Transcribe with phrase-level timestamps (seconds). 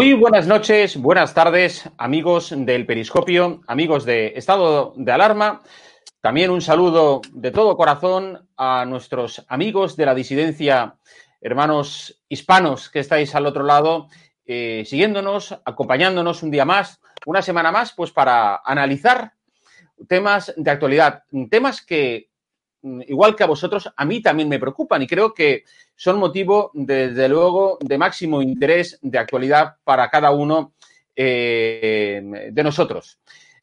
[0.00, 5.60] Muy buenas noches, buenas tardes, amigos del Periscopio, amigos de Estado de Alarma.
[6.22, 10.96] También un saludo de todo corazón a nuestros amigos de la disidencia,
[11.42, 14.08] hermanos hispanos que estáis al otro lado,
[14.46, 19.34] eh, siguiéndonos, acompañándonos un día más, una semana más, pues para analizar
[20.08, 22.29] temas de actualidad, temas que
[22.82, 25.64] igual que a vosotros, a mí también me preocupan y creo que
[25.96, 30.72] son motivo, desde luego, de máximo interés de actualidad para cada uno
[31.14, 33.18] eh, de nosotros.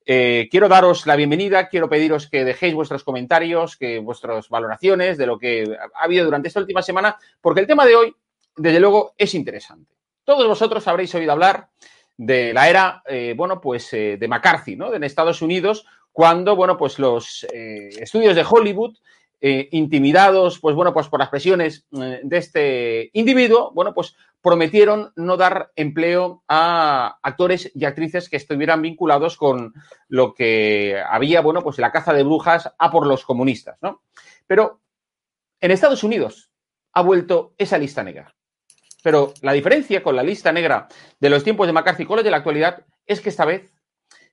[0.06, 5.26] Eh, quiero daros la bienvenida, quiero pediros que dejéis vuestros comentarios, que vuestras valoraciones de
[5.26, 8.16] lo que ha habido durante esta última semana, porque el tema de hoy,
[8.56, 9.96] desde luego, es interesante.
[10.24, 11.70] Todos vosotros habréis oído hablar
[12.16, 14.94] de la era, eh, bueno, pues de McCarthy, ¿no?
[14.94, 15.86] En Estados Unidos,
[16.18, 18.98] cuando, bueno, pues los eh, estudios de Hollywood,
[19.40, 25.14] eh, intimidados, pues bueno, pues por las presiones eh, de este individuo, bueno, pues prometieron
[25.16, 29.76] no dar empleo a actores y actrices que estuvieran vinculados con
[30.08, 34.02] lo que había, bueno, pues la caza de brujas a por los comunistas, ¿no?
[34.48, 34.82] Pero
[35.62, 36.50] en Estados Unidos
[36.94, 38.34] ha vuelto esa lista negra.
[39.04, 40.88] Pero la diferencia con la lista negra
[41.20, 43.72] de los tiempos de McCarthy con los de la actualidad es que esta vez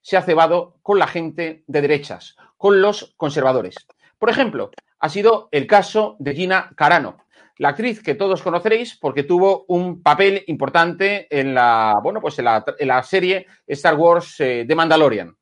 [0.04, 3.74] se ha cebado con la gente de derechas, con los conservadores.
[4.18, 4.70] Por ejemplo,
[5.00, 7.24] ha sido el caso de Gina Carano,
[7.56, 12.44] la actriz que todos conoceréis porque tuvo un papel importante en la, bueno, pues en
[12.44, 15.34] la, serie Star Wars eh, de Mandalorian.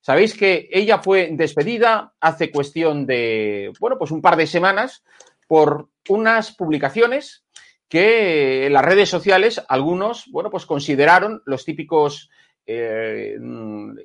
[0.00, 5.04] Sabéis que ella fue despedida hace cuestión de, bueno, pues un par de semanas
[5.46, 7.44] por unas publicaciones
[7.88, 12.30] que en las redes sociales algunos, bueno, pues consideraron los típicos
[12.66, 13.38] eh,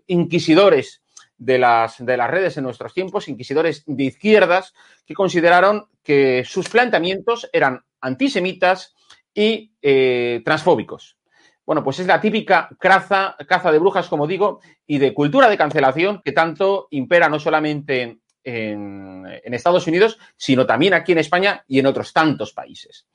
[0.07, 1.01] inquisidores
[1.37, 4.73] de las, de las redes en nuestros tiempos, inquisidores de izquierdas,
[5.05, 8.95] que consideraron que sus planteamientos eran antisemitas
[9.33, 11.17] y eh, transfóbicos.
[11.65, 15.57] Bueno, pues es la típica caza, caza de brujas, como digo, y de cultura de
[15.57, 21.79] cancelación que tanto impera no solamente en, Estados Unidos, sino también aquí en España y
[21.79, 23.07] en otros tantos países.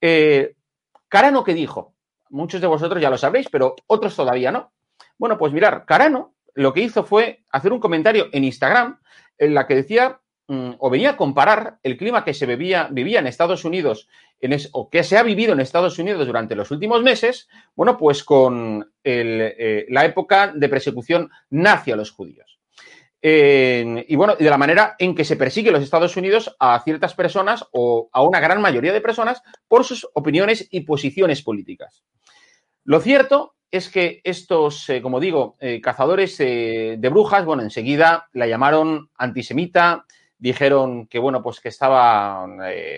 [0.00, 0.54] Eh,
[1.08, 1.94] Carano, ¿qué dijo?
[2.32, 4.72] Muchos de vosotros ya lo sabréis, pero otros todavía no.
[5.18, 9.00] Bueno, pues mirar, Carano lo que hizo fue hacer un comentario en Instagram
[9.38, 13.26] en la que decía mm, o venía a comparar el clima que se vivía en
[13.26, 14.08] Estados Unidos
[14.72, 18.92] o que se ha vivido en Estados Unidos durante los últimos meses, bueno, pues con
[19.04, 22.58] eh, la época de persecución nazi a los judíos.
[23.24, 27.64] Y bueno, de la manera en que se persigue los Estados Unidos a ciertas personas
[27.70, 32.02] o a una gran mayoría de personas por sus opiniones y posiciones políticas.
[32.84, 38.28] Lo cierto es que estos, eh, como digo, eh, cazadores eh, de brujas, bueno, enseguida
[38.32, 40.04] la llamaron antisemita,
[40.36, 42.46] dijeron que, bueno, pues que estaba,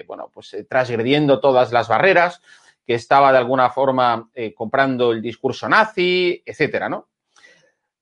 [0.06, 2.41] bueno, pues transgrediendo todas las barreras,
[2.87, 7.09] que estaba de alguna forma comprando el discurso nazi, etcétera, ¿no?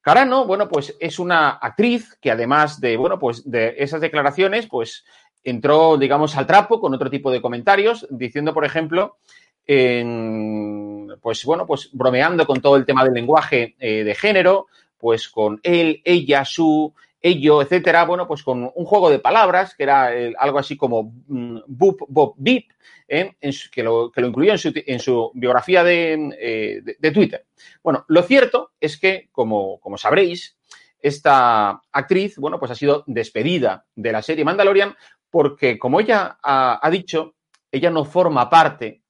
[0.02, 5.04] Carano, bueno, pues es una actriz que además de, bueno, pues de esas declaraciones, pues
[5.44, 9.16] entró, digamos, al trapo con otro tipo de comentarios, diciendo, por ejemplo,
[9.64, 14.66] en, pues bueno, pues bromeando con todo el tema del lenguaje eh, de género,
[14.98, 19.84] pues con él, ella, su, ello, etcétera, bueno, pues con un juego de palabras que
[19.84, 22.66] era eh, algo así como mm, boop, bop, beep,
[23.12, 23.36] ¿eh?
[23.70, 27.44] que, lo, que, lo, incluyó en su, en su biografía de, de, Twitter.
[27.82, 30.56] Bueno, lo cierto es que, como, como sabréis,
[30.98, 34.96] esta actriz, bueno, pues ha sido despedida de la serie Mandalorian
[35.30, 37.34] porque, como ella ha, dicho,
[37.70, 39.02] ella no forma parte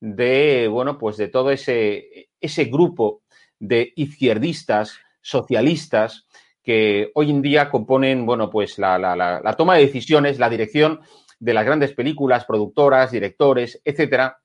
[0.00, 3.22] de, bueno, pues de todo ese, ese grupo
[3.58, 6.26] de izquierdistas, socialistas,
[6.62, 11.00] que hoy en día componen, bueno, pues la, la, toma de decisiones, la dirección
[11.38, 14.38] de las grandes películas, productoras, directores, etcétera,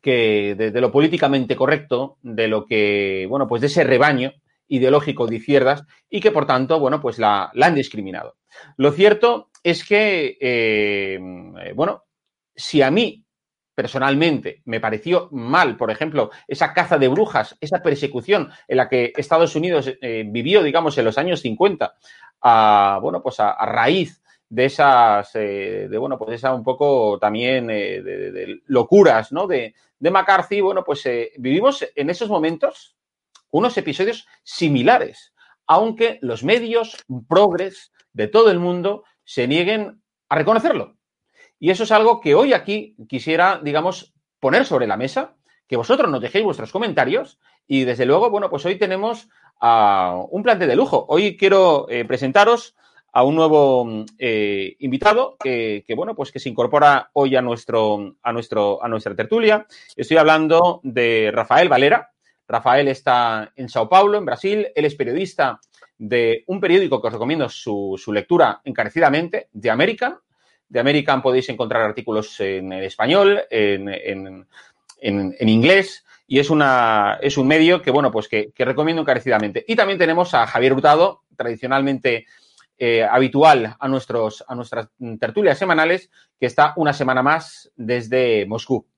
[0.00, 4.32] que de, lo políticamente correcto, de lo que, bueno, pues de ese rebaño
[4.68, 8.36] ideológico de izquierdas y que, por tanto, bueno, pues la, han discriminado.
[8.76, 11.18] Lo cierto es que, eh,
[11.74, 12.04] bueno,
[12.54, 13.24] si a mí
[13.74, 19.12] personalmente me pareció mal, por ejemplo, esa caza de brujas, esa persecución en la que
[19.16, 21.94] Estados Unidos eh, vivió, digamos, en los años 50,
[22.42, 24.21] a, bueno, pues a, raíz
[24.52, 29.46] de esas, eh, de, bueno, pues esa un poco también eh, de, locuras, ¿no?
[29.46, 31.08] De, de McCarthy, bueno, pues
[31.38, 32.94] vivimos en esos momentos
[33.50, 35.32] unos episodios similares,
[35.66, 40.98] aunque los medios progres de todo el mundo se nieguen a reconocerlo.
[41.58, 45.34] Y eso es algo que hoy aquí quisiera, digamos, poner sobre la mesa,
[45.66, 49.28] que vosotros nos dejéis vuestros comentarios y desde luego, bueno, pues hoy tenemos
[49.62, 51.06] uh, un plantel de lujo.
[51.08, 52.76] Hoy quiero eh, presentaros
[53.12, 58.32] a un nuevo eh, invitado que, bueno, pues que se incorpora hoy a nuestro, a
[58.32, 59.66] nuestro, a nuestra tertulia.
[59.94, 62.10] Estoy hablando de Rafael Valera.
[62.48, 64.66] Rafael está en Sao Paulo, en Brasil.
[64.74, 65.60] Él es periodista
[65.98, 70.16] de un periódico que os recomiendo su, lectura encarecidamente, The American.
[70.68, 74.46] De American podéis encontrar artículos en, español, en,
[75.40, 79.62] inglés, y es, una, es un medio que, bueno, pues que, que recomiendo encarecidamente.
[79.68, 82.26] Y también tenemos a Javier Hurtado, tradicionalmente
[82.84, 84.88] eh, habitual a, nuestros, a nuestras
[85.20, 88.88] tertulias semanales, que está una semana más desde Moscú.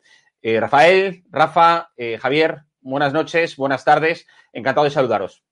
[0.41, 5.45] Eh, Rafael, Rafa, eh, Javier, buenas noches, buenas tardes, encantado de saludaros.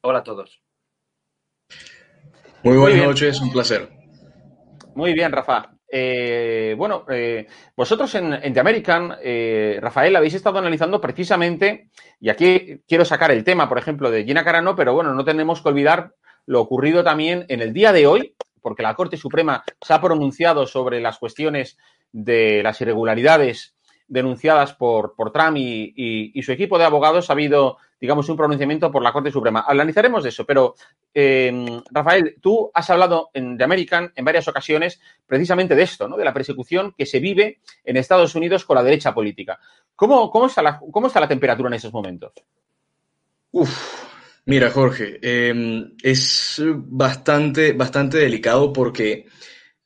[0.00, 0.62] Hola a todos.
[2.62, 3.90] Muy buenas noches, un placer.
[4.94, 5.74] Muy bien, Rafa.
[6.78, 7.04] bueno,
[7.76, 9.16] vosotros en, en, The American,
[9.82, 11.90] Rafael, habéis estado analizando precisamente,
[12.20, 15.60] y aquí quiero sacar el tema, por ejemplo, de Gina Carano, pero bueno, no tenemos
[15.60, 16.14] que olvidar
[16.48, 20.66] lo ocurrido también en el día de hoy, porque la Corte Suprema se ha pronunciado
[20.66, 21.76] sobre las cuestiones
[22.10, 23.76] de las irregularidades
[24.08, 29.02] denunciadas por, por Trump y, su equipo de abogados ha habido, digamos, un pronunciamiento por
[29.02, 29.66] la Corte Suprema.
[29.68, 30.74] Analizaremos de eso, pero
[31.12, 36.16] eh, Rafael, tú has hablado en The American en varias ocasiones precisamente de esto, ¿no?
[36.16, 39.60] de la persecución que se vive en Estados Unidos con la derecha política.
[39.94, 42.32] ¿Cómo, cómo, está, la, cómo está la temperatura en esos momentos?
[43.50, 44.07] Uf,
[44.48, 49.26] Mira, Jorge, em, es bastante, bastante delicado porque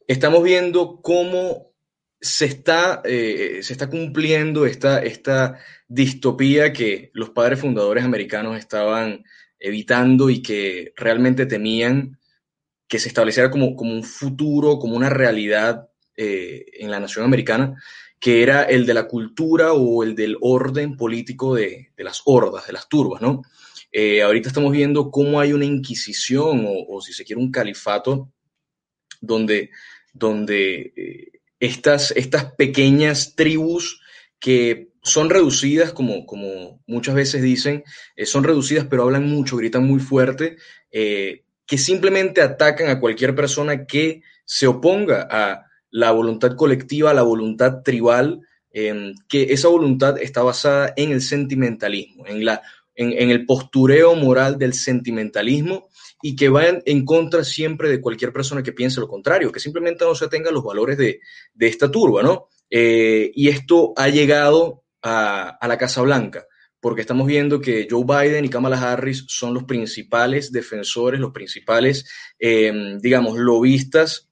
[0.06, 1.72] estamos viendo cómo
[2.20, 9.24] se está, eh, se está cumpliendo esta, esta distopía que los padres fundadores americanos estaban
[9.58, 12.20] evitando y que realmente temían
[12.86, 17.74] que se estableciera como, como un futuro, como una realidad eh, en la nación americana,
[18.20, 22.68] que era el de la cultura o el del orden político de, de las hordas,
[22.68, 23.42] de las turbas, ¿no?
[23.92, 28.32] Eh, ahorita estamos viendo cómo hay una inquisición o, si se quiere un califato
[29.20, 29.70] donde,
[30.14, 34.00] donde eh, estas, estas pequeñas tribus
[34.40, 37.84] que son reducidas, como, como muchas veces dicen,
[38.16, 40.56] eh, son reducidas pero hablan mucho, gritan muy fuerte,
[40.90, 47.22] que simplemente atacan a cualquier persona que se oponga a la voluntad colectiva, a la
[47.22, 52.62] voluntad tribal, em, que esa voluntad está basada en el sentimentalismo, en la
[53.02, 55.88] en, el postureo moral del sentimentalismo
[56.22, 60.04] y que vayan en contra siempre de cualquier persona que piense lo contrario, que simplemente
[60.04, 61.20] no se tenga los valores de,
[61.58, 62.48] esta turba, ¿no?
[62.70, 66.46] Eh, y esto ha llegado a, la Casa Blanca,
[66.80, 72.08] porque estamos viendo que Joe Biden y Kamala Harris son los principales defensores, los principales,
[72.38, 74.30] em, digamos, lobistas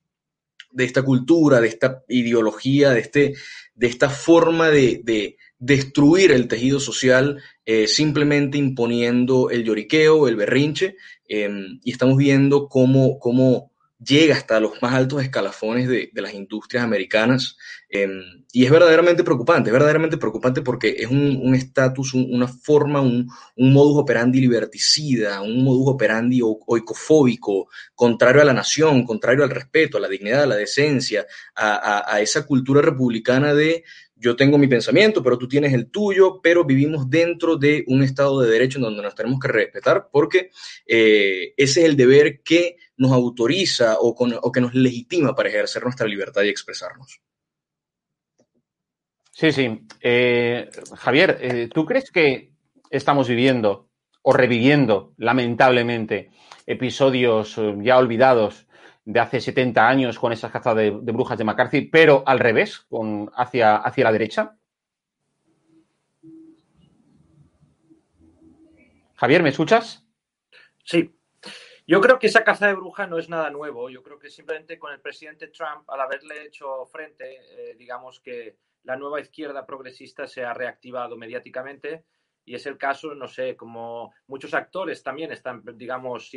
[0.71, 3.35] de esta cultura, de esta ideología, de, este,
[3.75, 10.97] de esta forma de destruir el tejido social eh, simplemente imponiendo el lloriqueo, el berrinche,
[11.29, 13.71] em, y estamos viendo cómo, cómo,
[14.03, 17.59] llega hasta los más altos escalafones de, las industrias americanas,
[17.91, 23.29] em, y es verdaderamente preocupante, es verdaderamente preocupante porque es un estatus, una forma, un,
[23.57, 30.01] modus operandi liberticida, un modus operandi oicofóbico, contrario a la nación, contrario al respeto, a
[30.01, 33.85] la dignidad, a la decencia, a esa cultura republicana de
[34.21, 38.41] yo tengo mi pensamiento, pero tú tienes el tuyo, pero vivimos dentro de un Estado
[38.41, 40.51] de Derecho en donde nos tenemos que respetar porque
[40.87, 44.15] eh, ese es el deber que nos autoriza o,
[44.53, 47.21] que nos legitima para ejercer nuestra libertad y expresarnos.
[49.33, 49.87] Sí, sí.
[50.03, 52.53] Eh, Javier, eh, ¿tú crees que
[52.91, 53.89] estamos viviendo
[54.21, 56.31] o reviviendo, lamentablemente,
[56.67, 58.67] episodios ya olvidados
[59.05, 63.31] de hace 70 años con esa caza de, brujas de McCarthy, pero al revés, con,
[63.35, 64.57] hacia, hacia la derecha?
[69.17, 70.07] Javier, ¿me escuchas?
[70.85, 71.15] Sí.
[71.87, 73.91] Yo creo que esa caza de brujas no es nada nuevo.
[73.91, 78.57] Yo creo que simplemente con el presidente Trump, al haberle hecho frente, eh, digamos que
[78.85, 82.05] la nueva izquierda progresista se ha reactivado mediáticamente
[82.45, 86.31] y es el caso, no sé, como muchos actores también están, digamos,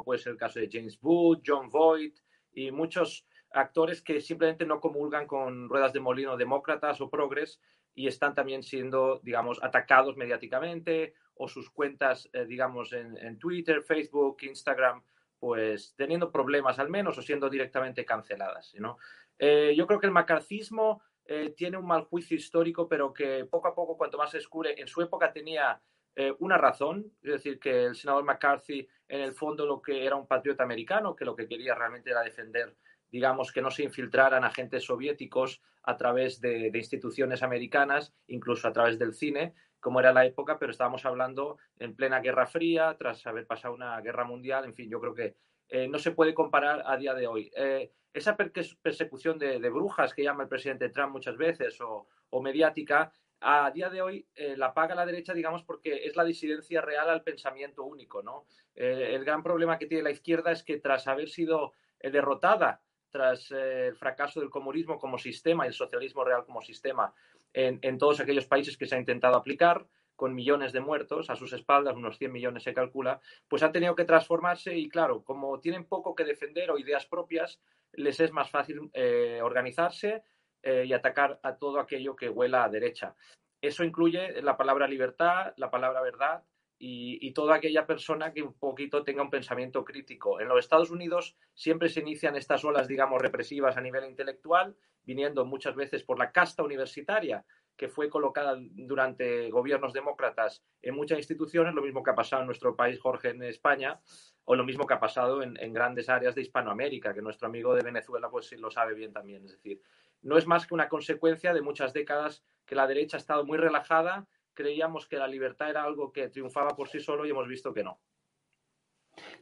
[0.00, 2.18] puede ser el caso de James Wood, John Voight
[2.52, 7.60] y muchos actores que simplemente no comulgan con ruedas de molino demócratas o progres
[7.94, 14.38] y están también siendo, digamos, atacados mediáticamente o sus cuentas, eh, digamos, en, Twitter, Facebook,
[14.42, 15.02] Instagram,
[15.38, 18.72] pues teniendo problemas al menos o siendo directamente canceladas.
[18.78, 18.96] ¿no?
[19.38, 23.68] Eh, yo creo que el macarcismo eh, tiene un mal juicio histórico, pero que poco
[23.68, 25.80] a poco, cuanto más se descubre, en su época tenía
[26.16, 30.16] eh, una razón, es decir, que el senador McCarthy en el fondo lo que era
[30.16, 32.76] un patriota americano, que lo que quería realmente era defender,
[33.10, 38.98] digamos, que no se infiltraran agentes soviéticos a través de, instituciones americanas, incluso a través
[38.98, 43.46] del cine, cómo era la época, pero estábamos hablando en plena Guerra Fría, tras haber
[43.46, 45.36] pasado una guerra mundial, en fin, yo creo que
[45.68, 47.50] eh, no se puede comparar a día de hoy.
[47.56, 52.06] Eh, esa persecución de, brujas que llama el presidente Trump muchas veces o,
[52.42, 56.80] mediática, a día de hoy eh, la paga la derecha, digamos, porque es la disidencia
[56.80, 58.46] real al pensamiento único, ¿no?
[58.74, 62.80] el gran problema que tiene la izquierda es que tras haber sido derrotada
[63.10, 67.12] tras el fracaso del comunismo como sistema y el socialismo real como sistema
[67.52, 71.36] en, en todos aquellos países que se ha intentado aplicar, con millones de muertos a
[71.36, 75.58] sus espaldas, unos 100 millones se calcula, pues han tenido que transformarse y claro, como
[75.60, 77.60] tienen poco que defender o ideas propias,
[77.92, 80.22] les es más fácil eh, organizarse
[80.62, 83.14] eh, y atacar a todo aquello que huela a derecha.
[83.60, 86.42] Eso incluye la palabra libertad, la palabra verdad
[86.78, 90.40] y, y, toda aquella persona que un poquito tenga un pensamiento crítico.
[90.40, 95.44] En los Estados Unidos siempre se inician estas olas, digamos, represivas a nivel intelectual, viniendo
[95.44, 97.44] muchas veces por la casta universitaria,
[97.76, 102.46] que fue colocada durante gobiernos demócratas en muchas instituciones, lo mismo que ha pasado en
[102.46, 104.00] nuestro país, Jorge, en España,
[104.44, 107.82] o lo mismo que ha pasado en, grandes áreas de Hispanoamérica, que nuestro amigo de
[107.82, 109.44] Venezuela pues lo sabe bien también.
[109.44, 109.80] Es decir,
[110.22, 113.58] no es más que una consecuencia de muchas décadas que la derecha ha estado muy
[113.58, 117.72] relajada, creíamos que la libertad era algo que triunfaba por sí solo y hemos visto
[117.72, 117.98] que no.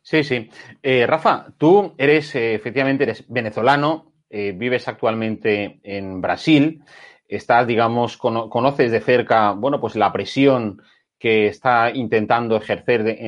[0.03, 0.49] Sí, sí.
[0.83, 6.83] Eh, Rafa, tú eres, eh, efectivamente, eres venezolano, eh, vives actualmente en Brasil
[7.31, 10.83] estás, digamos, conoces de cerca, bueno, pues la presión
[11.17, 13.19] que está intentando ejercer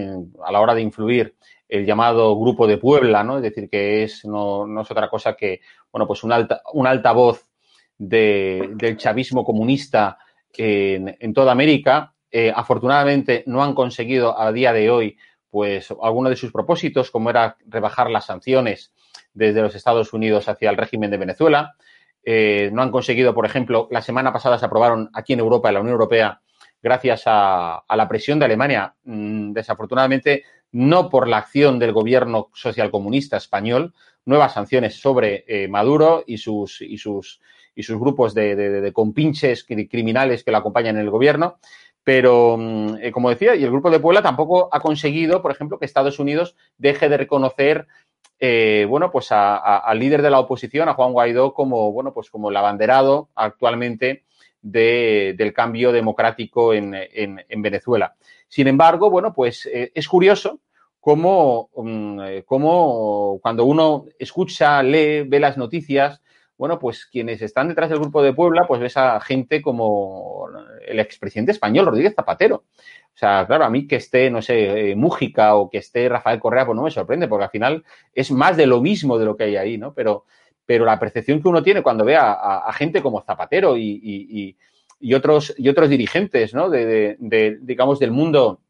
[0.44, 1.36] a la hora de influir
[1.72, 3.38] el llamado Grupo de Puebla, ¿no?
[3.38, 7.48] Es decir, que es, no, es otra cosa que, bueno, pues un, alta, un altavoz
[7.96, 10.18] del chavismo comunista
[10.52, 12.12] en, toda América.
[12.30, 15.16] Eh, afortunadamente no han conseguido a día de hoy,
[15.48, 18.92] pues, alguno de sus propósitos, como era rebajar las sanciones
[19.32, 21.74] desde los Estados Unidos hacia el régimen de Venezuela.
[22.22, 25.74] Eh, no han conseguido, por ejemplo, la semana pasada se aprobaron aquí en Europa, en
[25.74, 26.42] la Unión Europea,
[26.82, 33.36] gracias a, la presión de Alemania, mm, desafortunadamente no por la acción del gobierno socialcomunista
[33.36, 37.40] español, nuevas sanciones sobre eh, Maduro y sus, y sus,
[37.74, 41.58] y sus grupos de, compinches criminales que lo acompañan en el gobierno.
[42.04, 45.78] Pero, mm, eh, como decía, y el Grupo de Puebla tampoco ha conseguido, por ejemplo,
[45.78, 47.86] que Estados Unidos deje de reconocer
[48.44, 52.50] eh, bueno, pues al líder de la oposición, a Juan Guaidó, como, bueno, pues como
[52.50, 54.24] el abanderado actualmente
[54.60, 56.90] del cambio democrático en,
[57.58, 58.16] Venezuela.
[58.52, 60.60] Sin embargo, bueno, pues eh, es curioso
[61.00, 66.20] cómo, mm, eh, cómo, cuando uno escucha, lee, ve las noticias,
[66.58, 70.50] bueno, pues quienes están detrás del Grupo de Puebla, pues ves a gente como
[70.86, 74.96] el expresidente español, Rodríguez Zapatero, o sea, claro, a mí que esté, no sé, eh,
[74.96, 78.58] Mújica o que esté Rafael Correa, pues no me sorprende, porque al final es más
[78.58, 79.94] de lo mismo de lo que hay ahí, ¿no?
[79.94, 80.26] Pero,
[80.66, 84.58] pero la percepción que uno tiene cuando ve a, gente como Zapatero y,
[85.14, 86.70] otros, y otros dirigentes, ¿no?
[86.70, 87.16] De,
[87.60, 88.60] digamos, del mundo,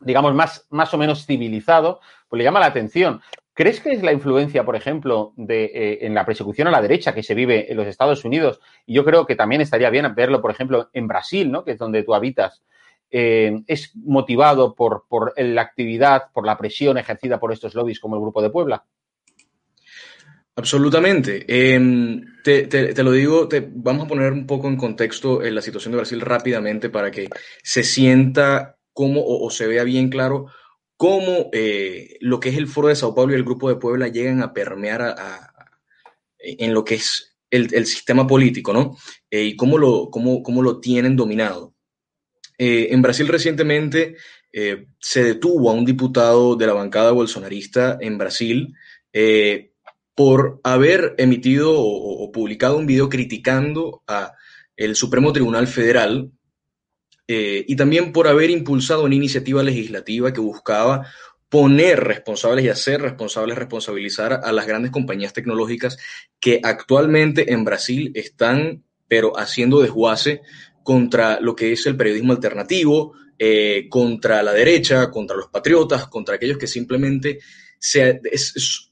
[0.00, 3.20] digamos, más, más o menos civilizado, pues le llama la atención.
[3.54, 7.14] ¿Crees que es la influencia, por ejemplo, de, eh, en la persecución a la derecha
[7.14, 8.60] que se vive en los Estados Unidos?
[8.86, 11.64] Y yo creo que también estaría bien verlo, por ejemplo, en Brasil, ¿no?
[11.64, 12.62] Que es donde tú habitas.
[13.10, 15.04] Eh, es motivado por,
[15.36, 18.84] la actividad, por la presión ejercida por estos lobbies como el Grupo de Puebla?
[20.56, 21.44] Absolutamente.
[21.48, 25.92] Em, te, lo digo, te, vamos a poner un poco en contexto en la situación
[25.92, 27.28] de Brasil rápidamente para que
[27.62, 30.46] se sienta cómo o, se vea bien claro
[30.96, 34.08] cómo eh, lo que es el Foro de Sao Paulo y el Grupo de Puebla
[34.08, 35.16] llegan a permear
[36.38, 38.96] en lo que es el, sistema político, ¿no?
[39.30, 41.74] Eh, y cómo lo, cómo, cómo lo tienen dominado.
[42.62, 44.16] Eh, en Brasil recientemente
[44.52, 48.74] eh, se detuvo a un diputado de la bancada bolsonarista en Brasil
[49.14, 49.69] eh,
[50.14, 54.32] por haber emitido o, publicado un video criticando a
[54.76, 56.30] el Supremo Tribunal Federal
[57.32, 61.06] y también por haber impulsado una iniciativa legislativa que buscaba
[61.50, 65.98] poner responsables y hacer responsables, responsabilizar a las grandes compañías tecnológicas
[66.38, 70.42] que actualmente en Brasil están, pero haciendo desguace
[70.84, 76.36] contra lo que es el periodismo alternativo, eh, contra la derecha, contra los patriotas, contra
[76.36, 77.40] aquellos que simplemente
[77.80, 78.20] se,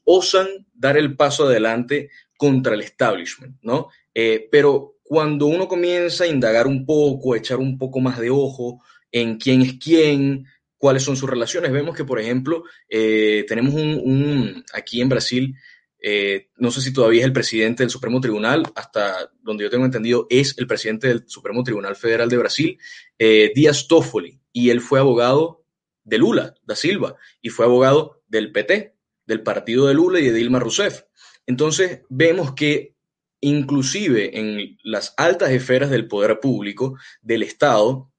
[0.03, 3.89] osan dar el paso adelante contra el establishment, ¿no?
[4.13, 8.31] Eh, pero cuando uno comienza a indagar un poco, a echar un poco más de
[8.31, 8.81] ojo
[9.11, 10.45] en quién es quién,
[10.77, 15.55] cuáles son sus relaciones, vemos que, por ejemplo, eh, tenemos un, aquí en Brasil
[16.01, 19.83] eh, no sé si todavía es el presidente del Supremo Tribunal, hasta donde yo tengo
[19.83, 22.79] entendido es el presidente del Supremo Tribunal Federal de Brasil,
[23.19, 25.65] Díaz Toffoli, y él fue abogado
[26.05, 28.95] de Lula, da Silva, y fue abogado del PT,
[29.25, 31.03] del partido de Lula y de Dilma Rousseff.
[31.45, 32.95] Entonces vemos que
[33.41, 38.11] inclusive en las altas esferas del poder público, del Estado,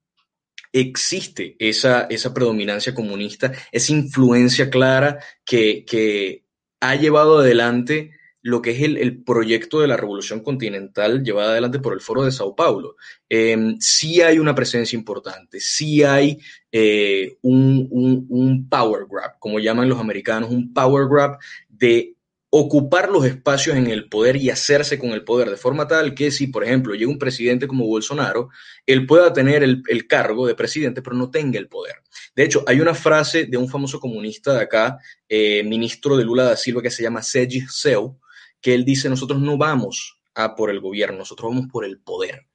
[0.72, 6.44] existe esa, esa predominancia comunista, esa influencia clara que, que
[6.80, 11.92] ha llevado adelante lo que es el, proyecto de la revolución continental llevada adelante por
[11.92, 12.96] el Foro de Sao Paulo.
[13.28, 16.38] Eh, sí hay una presencia importante, sí hay
[16.72, 17.86] eh, un,
[18.28, 22.14] un, power grab, como llaman los americanos, un power grab de
[22.52, 26.32] ocupar los espacios en el poder y hacerse con el poder, de forma tal que
[26.32, 28.50] si, por ejemplo, llega un presidente como Bolsonaro,
[28.86, 31.94] él pueda tener el, cargo de presidente, pero no tenga el poder.
[32.34, 34.98] De hecho, hay una frase de un famoso comunista de acá,
[35.28, 38.18] eh, ministro de Lula da Silva, que se llama Sergi Seu,
[38.60, 42.46] que él dice, nosotros no vamos a por el gobierno, nosotros vamos por el poder.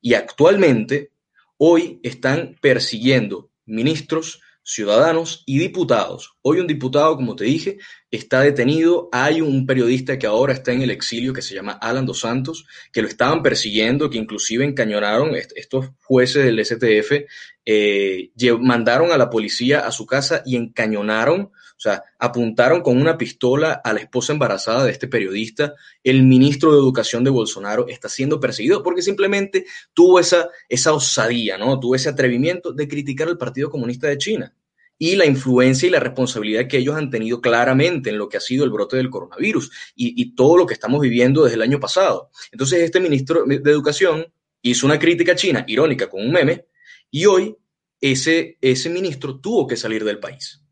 [0.00, 1.12] Y actualmente,
[1.56, 6.36] hoy están persiguiendo ministros, ciudadanos y diputados.
[6.42, 7.78] Hoy un diputado, como te dije,
[8.10, 9.08] está detenido.
[9.12, 12.66] Hay un periodista que ahora está en el exilio que se llama Alan dos Santos,
[12.90, 17.26] que lo estaban persiguiendo, que inclusive encañonaron estos jueces del STF,
[17.66, 21.52] eh, mandaron a la policía a su casa y encañonaron
[21.84, 25.74] sea, apuntaron con una pistola a la esposa embarazada de este periodista.
[26.02, 31.58] El ministro de Educación de Bolsonaro está siendo perseguido porque simplemente tuvo esa, esa osadía,
[31.58, 31.78] ¿no?
[31.78, 34.54] Tuvo ese atrevimiento de criticar al Partido Comunista de China
[34.98, 38.40] y la influencia y la responsabilidad que ellos han tenido claramente en lo que ha
[38.40, 42.30] sido el brote del coronavirus y, todo lo que estamos viviendo desde el año pasado.
[42.52, 44.26] Entonces, este ministro de Educación
[44.62, 46.66] hizo una crítica China irónica con un meme
[47.10, 47.56] y hoy
[48.00, 50.63] ese, ese ministro tuvo que salir del país.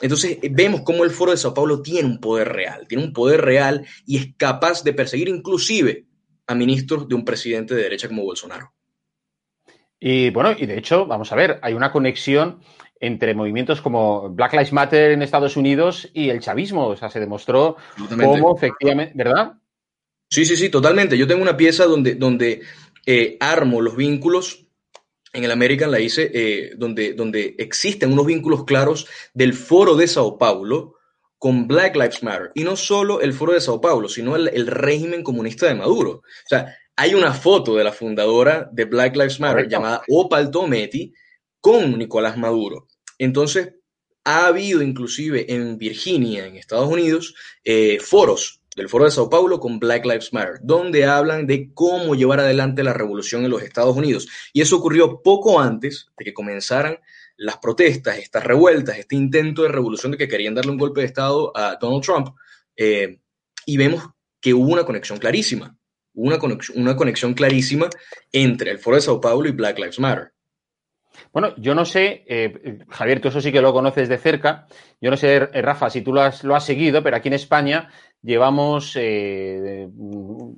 [0.00, 3.42] Entonces vemos cómo el Foro de Sao Paulo tiene un poder real, tiene un poder
[3.42, 6.06] real y es capaz de perseguir inclusive
[6.46, 8.72] a ministros de un presidente de derecha como Bolsonaro.
[9.98, 12.60] Y bueno, y de hecho, vamos a ver, hay una conexión
[12.98, 16.86] entre movimientos como Black Lives Matter en Estados Unidos y el chavismo.
[16.86, 17.76] O sea, se demostró
[18.08, 19.54] cómo efectivamente, ¿verdad?
[20.28, 21.18] Sí, sí, sí, totalmente.
[21.18, 22.60] Yo tengo una pieza donde, donde
[23.04, 24.66] eh, armo los vínculos
[25.32, 30.08] en el American la hice, eh, donde, donde existen unos vínculos claros del foro de
[30.08, 30.96] Sao Paulo
[31.38, 32.50] con Black Lives Matter.
[32.54, 36.10] Y no solo el foro de Sao Paulo, sino el, régimen comunista de Maduro.
[36.10, 41.14] O sea, hay una foto de la fundadora de Black Lives Matter llamada Opal Tometi
[41.60, 42.88] con Nicolás Maduro.
[43.18, 43.72] Entonces,
[44.24, 49.60] ha habido inclusive en Virginia, en Estados Unidos, eh, foros del Foro de Sao Paulo
[49.60, 53.94] con Black Lives Matter, donde hablan de cómo llevar adelante la revolución en los Estados
[53.94, 54.26] Unidos.
[54.54, 56.98] Y eso ocurrió poco antes de que comenzaran
[57.36, 61.08] las protestas, estas revueltas, este intento de revolución de que querían darle un golpe de
[61.08, 62.28] Estado a Donald Trump.
[62.74, 63.18] Eh,
[63.66, 64.02] y vemos
[64.40, 65.76] que hubo una conexión clarísima,
[66.14, 67.90] una conexión, una conexión clarísima
[68.32, 70.32] entre el Foro de Sao Paulo y Black Lives Matter.
[71.32, 74.66] Bueno, yo no sé, eh, Javier, tú eso sí que lo conoces de cerca.
[75.00, 77.34] Yo no sé, eh, Rafa, si tú lo has, lo has seguido, pero aquí en
[77.34, 77.90] España
[78.22, 79.88] llevamos, eh,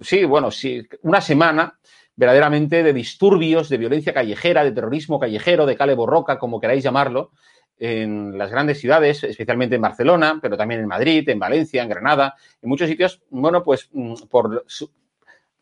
[0.00, 1.78] sí, bueno, sí, una semana
[2.14, 7.30] verdaderamente de disturbios, de violencia callejera, de terrorismo callejero, de cale borroca, como queráis llamarlo,
[7.78, 12.34] en las grandes ciudades, especialmente en Barcelona, pero también en Madrid, en Valencia, en Granada,
[12.60, 14.64] en muchos sitios, bueno, pues mm, por,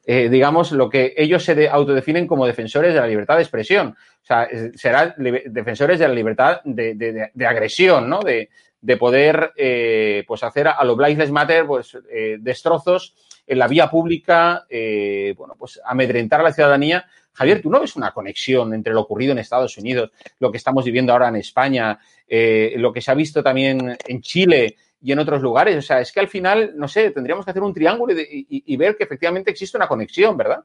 [0.05, 3.97] eh, digamos, lo que ellos se autodefinen como defensores de la libertad de expresión.
[4.23, 8.21] O sea, serán defensores de la libertad de, de agresión, ¿no?
[8.21, 13.15] De, de poder eh, pues hacer a, los Lives Matter pues, eh, destrozos
[13.47, 17.07] en la vía pública, eh, bueno, pues amedrentar a la ciudadanía.
[17.33, 20.85] Javier, ¿tú no ves una conexión entre lo ocurrido en Estados Unidos, lo que estamos
[20.85, 25.41] viviendo ahora en España, lo que se ha visto también en Chile y en otros
[25.41, 25.77] lugares?
[25.77, 28.97] O sea, es que al final, no sé, tendríamos que hacer un triángulo y, ver
[28.97, 30.65] que efectivamente existe una conexión, ¿verdad?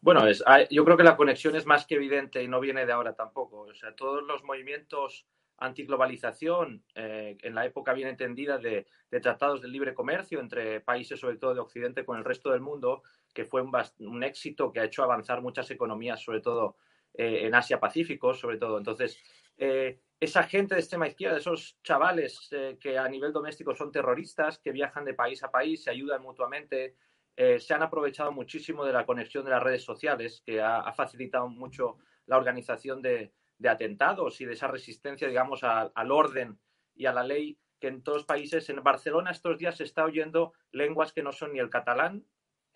[0.00, 2.92] Bueno, es, yo creo que la conexión es más que evidente y no viene de
[2.92, 3.60] ahora tampoco.
[3.60, 5.26] O sea, todos los movimientos
[5.58, 8.86] antiglobalización, eh, en la época bien entendida de,
[9.22, 13.02] tratados de libre comercio entre países, sobre todo de Occidente, con el resto del mundo,
[13.32, 16.76] que fue un, éxito que ha hecho avanzar muchas economías, sobre todo
[17.14, 18.78] eh, en Asia-Pacífico, sobre todo.
[18.78, 19.18] Entonces,
[19.56, 24.72] eh, esa gente de extrema izquierda, esos chavales que a nivel doméstico son terroristas, que
[24.72, 26.96] viajan de país a país, se ayudan mutuamente,
[27.36, 31.98] se han aprovechado muchísimo de la conexión de las redes sociales, que ha facilitado mucho
[32.24, 36.58] la organización de, de atentados y de esa resistencia, digamos, al orden
[36.94, 40.04] y a la ley que en todos los países, en Barcelona estos días se está
[40.04, 42.24] oyendo lenguas que no son ni el catalán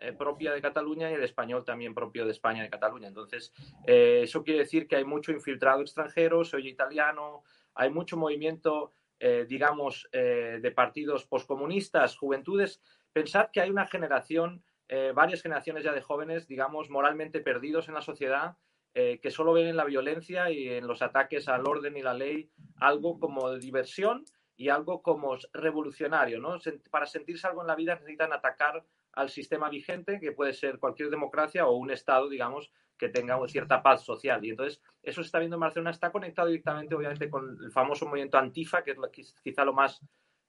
[0.03, 3.09] eh, propia de Cataluña ni el español también propio de España de Cataluña.
[3.09, 3.53] Entonces,
[3.87, 7.43] eh, eso quiere decir que hay mucho infiltrado extranjero, se oye italiano,
[7.75, 12.81] hay mucho movimiento, eh, digamos, de partidos poscomunistas, juventudes.
[13.13, 14.65] Pensad que hay una generación,
[15.15, 18.57] varias generaciones ya de jóvenes, digamos, moralmente perdidos en la sociedad
[18.95, 22.15] eh, que solo ven en la violencia y en los ataques al orden y la
[22.15, 24.25] ley algo como diversión
[24.57, 26.59] y algo como revolucionario, ¿no?
[26.91, 31.11] Para sentirse algo en la vida necesitan atacar al sistema vigente, que puede ser cualquier
[31.11, 34.45] democracia o un Estado, digamos, que tenga una cierta paz social.
[34.45, 38.07] Y entonces, eso se está viendo en Barcelona, está conectado directamente, obviamente, con el famoso
[38.07, 40.01] movimiento Antifa, que es quizá lo más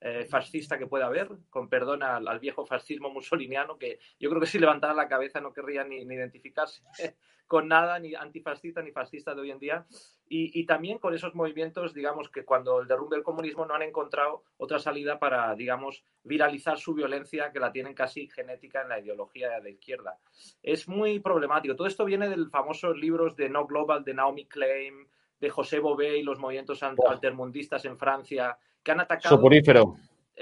[0.01, 4.47] eh, fascista que pueda haber, con perdón al, viejo fascismo musoliniano, que yo creo que
[4.47, 6.81] si levantara la cabeza no querría ni, ni identificarse
[7.51, 9.85] con nada, ni antifascista ni fascista de hoy en día.
[10.29, 14.45] Y, también con esos movimientos, digamos, que cuando el derrumbe del comunismo no han encontrado
[14.55, 19.49] otra salida para, digamos, viralizar su violencia que la tienen casi genética en la ideología
[19.49, 20.17] de la izquierda.
[20.63, 21.75] Es muy problemático.
[21.75, 25.09] Todo esto viene del famosos libros de No Global de Naomi Klein,
[25.41, 29.36] de José Bové y los movimientos altermundistas en Francia, que han atacado...
[29.36, 29.96] Soporífero.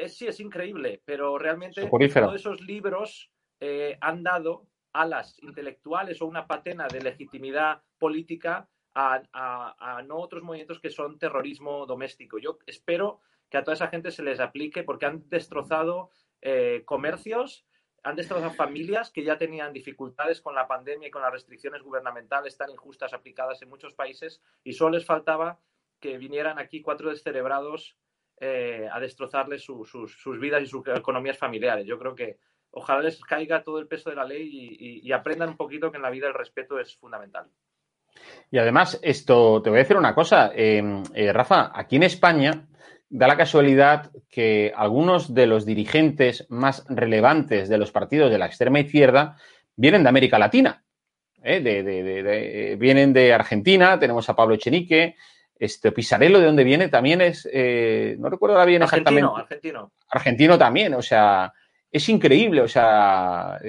[0.08, 6.48] sí, es increíble, pero realmente todos esos libros eh, han dado alas intelectuales o una
[6.48, 12.38] patena de legitimidad política a, no otros movimientos que son terrorismo doméstico.
[12.38, 16.10] Yo espero que a toda esa gente se les aplique porque han destrozado
[16.42, 17.66] eh, comercios,
[18.04, 22.58] han destrozado familias que ya tenían dificultades con la pandemia y con las restricciones gubernamentales
[22.58, 25.60] tan injustas aplicadas en muchos países y solo les faltaba
[26.00, 27.98] que vinieran aquí cuatro descerebrados
[28.40, 31.86] eh, a destrozarles sus vidas y sus economías familiares.
[31.86, 32.38] Yo creo que
[32.72, 36.04] ojalá les caiga todo el peso de la ley y aprendan un poquito que en
[36.04, 37.48] la vida el respeto es fundamental.
[38.52, 42.68] Y además, esto, te voy a decir una cosa, em, eh, Rafa, aquí en España
[43.10, 48.46] da la casualidad que algunos de los dirigentes más relevantes de los partidos de la
[48.46, 49.38] extrema izquierda
[49.76, 50.84] vienen de América Latina.
[51.42, 51.60] ¿eh?
[51.60, 55.16] De, vienen de Argentina, tenemos a Pablo Echenique,
[55.60, 59.30] este Pisarello, de dónde viene, también es, eh, no recuerdo ahora bien exactamente.
[59.36, 59.92] Argentino.
[60.08, 61.54] Argentino también, o sea,
[61.92, 63.60] es increíble, o sea,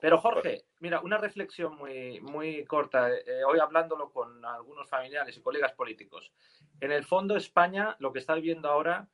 [0.00, 5.42] Pero Jorge, Mira, una reflexión muy, muy corta, eh, hoy hablándolo con algunos familiares y
[5.42, 6.32] colegas políticos.
[6.80, 9.08] En el fondo, España, lo que está viviendo ahora,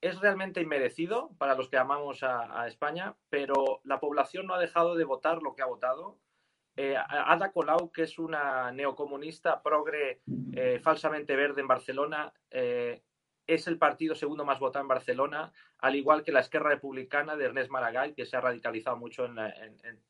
[0.00, 4.94] es realmente inmerecido para los que amamos a, España, pero la población no ha dejado
[4.94, 6.18] de votar lo que ha votado.
[6.76, 12.32] Eh, Ada Colau, que es una neocomunista progre eh, falsamente verde en Barcelona,
[13.46, 17.44] es el partido segundo más votado en Barcelona, al igual que la Esquerra Republicana de
[17.44, 19.36] Ernest Maragall, que se ha radicalizado mucho en,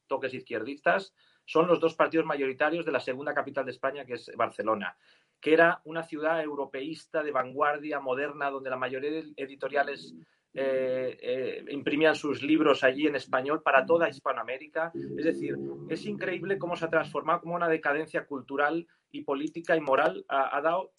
[0.07, 1.15] toques izquierdistas.
[1.45, 4.97] Son los dos partidos mayoritarios de la segunda capital de España, que es Barcelona,
[5.41, 10.15] que era una ciudad europeísta de vanguardia moderna, donde la mayoría de editoriales
[10.55, 14.93] eh, eh, imprimían sus libros allí en español para toda Hispanoamérica.
[14.95, 15.57] Es decir,
[15.89, 20.61] es increíble cómo se ha transformado, como una decadencia cultural y política y moral ha
[20.61, 20.93] dado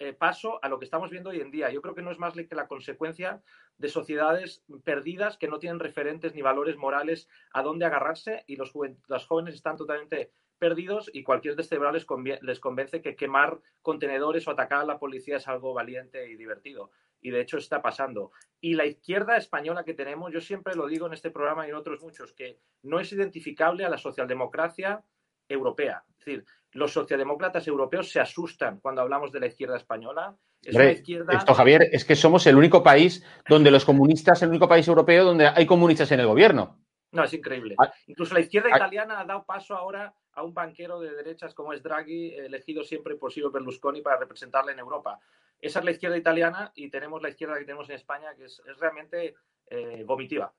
[0.00, 1.70] eh, paso a lo que estamos viendo hoy en día.
[1.70, 3.42] Yo creo que no es más que la consecuencia
[3.78, 8.72] de sociedades perdidas que no tienen referentes ni valores morales a dónde agarrarse y los,
[8.72, 12.06] jóvenes están totalmente perdidos y cualquier descebrado les,
[12.42, 16.90] les convence que quemar contenedores o atacar a la policía es algo valiente y divertido.
[17.24, 18.32] Y de hecho está pasando.
[18.60, 21.76] Y la izquierda española que tenemos, yo siempre lo digo en este programa y en
[21.76, 25.02] otros muchos, que no es identificable a la socialdemocracia
[25.48, 26.04] europea.
[26.10, 30.36] Es decir, los socialdemócratas europeos se asustan cuando hablamos de la izquierda española.
[30.62, 35.24] Esto, Javier, es que somos el único país donde los comunistas, el único país europeo
[35.24, 36.78] donde hay comunistas en el gobierno.
[37.12, 37.74] No, es increíble.
[37.78, 41.54] Ah, Incluso la izquierda ah, italiana ha dado paso ahora a un banquero de derechas
[41.54, 45.18] como es Draghi, elegido siempre por Silvio Berlusconi para representarle en Europa.
[45.64, 48.60] Esa es la izquierda italiana y tenemos la izquierda que tenemos en España, que es,
[48.78, 49.34] realmente
[49.70, 50.52] eh, vomitiva.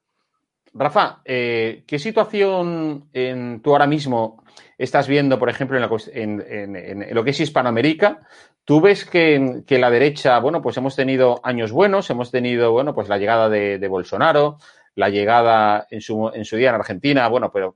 [0.74, 4.44] Rafa, eh, ¿qué situación en, tú ahora mismo
[4.80, 8.20] estás viendo, por ejemplo, en, lo que es Hispanoamérica?
[8.66, 13.08] ¿Tú ves que, la derecha, bueno, pues hemos tenido años buenos, hemos tenido, bueno, pues
[13.08, 14.58] la llegada de, Bolsonaro,
[14.96, 17.76] la llegada en su, en día en Argentina, bueno, pero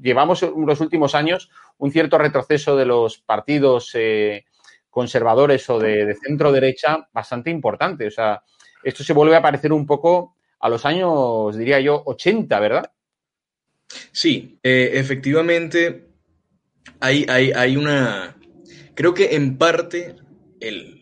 [0.00, 4.44] llevamos en los últimos años un cierto retroceso de los partidos eh,
[4.90, 8.06] conservadores o de, centro derecha bastante importante.
[8.06, 8.42] O sea,
[8.82, 12.92] esto se vuelve a parecer un poco a los años, diría yo, 80, ¿verdad?
[14.12, 16.08] Sí, eh, efectivamente
[17.00, 18.36] hay, hay, una...
[18.94, 20.16] Creo que en parte
[20.60, 21.00] el,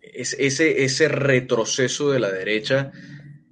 [0.00, 2.92] ese, ese retroceso de la derecha,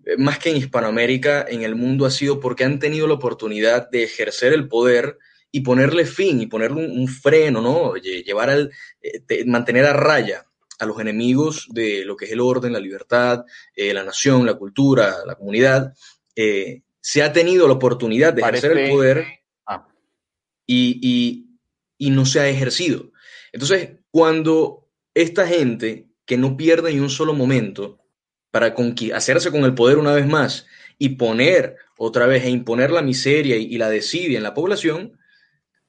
[0.07, 3.91] eh, más que en Hispanoamérica, en el mundo ha sido porque han tenido la oportunidad
[3.91, 5.19] de ejercer el poder
[5.55, 7.95] y ponerle fin y ponerle un, freno, ¿no?
[7.95, 10.45] Llevar al, eh, mantener a raya
[10.81, 13.45] a los enemigos de lo que es el orden, la libertad,
[13.77, 15.95] eh, la nación, la cultura, la comunidad,
[16.35, 19.27] eh, se ha tenido la oportunidad de ejercer el poder
[19.65, 19.87] ah.
[20.67, 21.47] y,
[22.01, 23.13] no se ha ejercido.
[23.53, 28.01] Entonces, cuando esta gente que no pierde ni un solo momento
[28.51, 28.75] para
[29.15, 30.67] hacerse con el poder una vez más
[30.99, 35.17] y poner otra vez e imponer la miseria y, y la desidia en la población,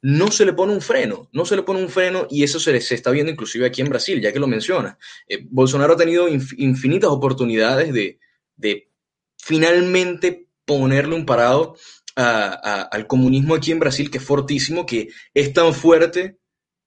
[0.07, 2.79] no se le pone un freno, no se le pone un freno y eso se,
[2.79, 4.99] se está viendo inclusive aquí en Brasil, ya que lo menciona.
[5.27, 8.89] Eh, Bolsonaro ha tenido infinitas oportunidades de,
[9.35, 11.75] finalmente ponerle un parado
[12.15, 16.37] al comunismo aquí en Brasil, que es fortísimo, que es tan fuerte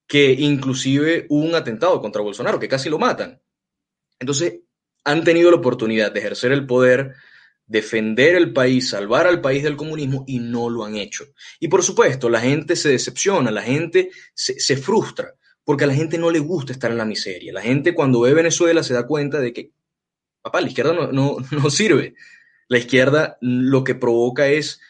[0.07, 3.43] que inclusive hubo un atentado contra Bolsonaro, que casi lo matan.
[4.21, 4.61] Entonces,
[5.03, 7.17] han tenido la oportunidad de ejercer el poder,
[7.69, 11.27] defender el país, salvar al país del comunismo y no lo han hecho.
[11.61, 16.19] Y por supuesto, la gente se decepciona, la gente se, frustra, porque a la gente
[16.19, 17.53] no le gusta estar en la miseria.
[17.53, 19.71] La gente cuando ve Venezuela se da cuenta de que,
[20.41, 22.15] papá, la izquierda no, no, no sirve.
[22.69, 24.81] La izquierda lo que provoca es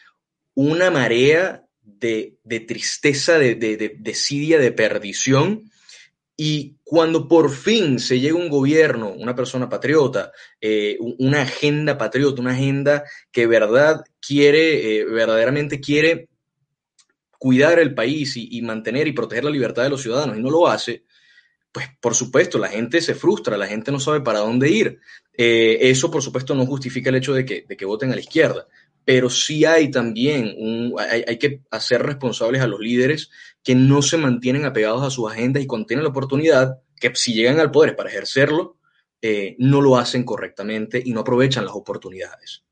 [0.55, 2.37] una marea de,
[2.67, 5.68] tristeza, de, de, desidia, de perdición.
[6.41, 12.41] Y cuando por fin se llega un gobierno, una persona patriota, eh, una agenda patriota,
[12.41, 16.29] una agenda que verdad quiere, eh, verdaderamente quiere
[17.37, 20.65] cuidar el país y, mantener y proteger la libertad de los ciudadanos y no lo
[20.69, 21.03] hace,
[21.73, 24.97] pues por supuesto la gente se frustra, la gente no sabe para dónde ir.
[25.33, 28.65] Eh, eso por supuesto no justifica el hecho de que, voten a la izquierda,
[29.03, 33.29] pero sí hay también, un, hay, que hacer responsables a los líderes
[33.63, 37.33] que no se mantienen apegados a sus agendas y cuando tienen la oportunidad, que si
[37.33, 38.77] llegan al poder para ejercerlo,
[39.21, 42.63] eh, no lo hacen correctamente y no aprovechan las oportunidades.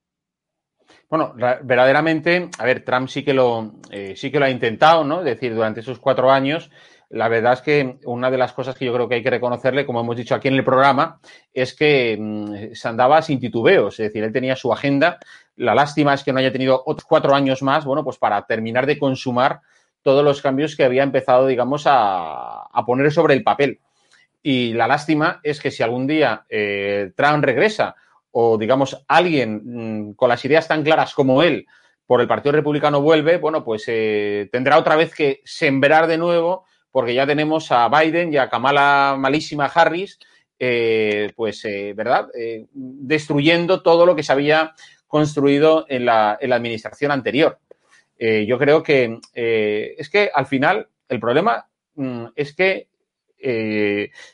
[1.10, 5.20] Bueno, verdaderamente, a ver, Trump sí que lo, eh, sí que lo ha intentado, ¿no?
[5.20, 6.70] Es decir, durante esos cuatro años,
[7.10, 9.86] la verdad es que una de las cosas que yo creo que hay que reconocerle,
[9.86, 11.22] como hemos dicho aquí en el programa,
[11.54, 15.18] es que mm, se andaba sin titubeos, es decir, él tenía su agenda.
[15.56, 18.86] La lástima es que no haya tenido otros cuatro años más, bueno, pues para terminar
[18.86, 19.62] de consumar
[20.08, 23.82] todos los cambios que había empezado, digamos, a, poner sobre el papel.
[24.42, 27.94] Y la lástima es que si algún día eh, Trump regresa
[28.32, 31.66] o, digamos, alguien mm, con las ideas tan claras como él
[32.06, 36.64] por el Partido Republicano vuelve, bueno, pues eh, tendrá otra vez que sembrar de nuevo
[36.90, 40.20] porque ya tenemos a Biden y a Kamala malísima Harris,
[40.58, 42.30] eh, pues, eh, ¿verdad?
[42.34, 44.74] Eh, destruyendo todo lo que se había
[45.06, 47.60] construido en la, en la administración anterior.
[48.20, 52.88] Yo creo que es que al final el problema mm, es que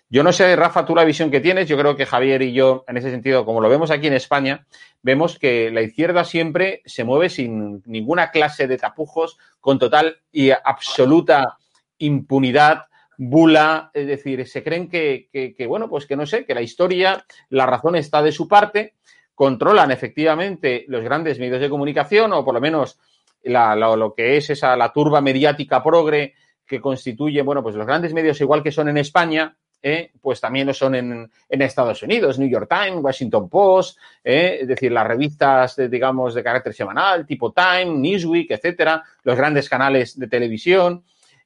[0.09, 2.85] yo no sé, Rafa, tú la visión que tienes, yo creo que Javier y yo,
[2.87, 4.65] en ese sentido, como lo vemos aquí en España,
[5.01, 10.51] vemos que la izquierda siempre se mueve sin ninguna clase de tapujos, con total y
[10.51, 11.57] absoluta
[11.97, 12.85] impunidad,
[13.17, 17.65] bula, es decir, se creen que, bueno, pues que no sé, que la historia, la
[17.65, 18.93] razón está de su parte,
[19.35, 22.99] controlan efectivamente los grandes medios de comunicación o por lo menos
[23.43, 26.33] lo que es esa, la turba mediática progre
[26.65, 30.11] que constituye, bueno, pues los grandes medios igual que son en España, ¿eh?
[30.21, 34.59] pues también lo son en, Estados Unidos, New York Times, Washington Post, ¿eh?
[34.61, 40.17] es decir, las revistas, digamos, de carácter semanal, tipo Time, Newsweek, etcétera, los grandes canales
[40.17, 41.03] de televisión,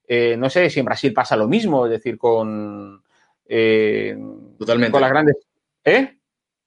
[0.07, 3.03] eh, no sé si en Brasil pasa lo mismo, es decir, con,
[3.45, 4.17] eh,
[4.57, 4.91] totalmente.
[4.91, 5.35] con las grandes.
[5.83, 6.17] ¿Eh?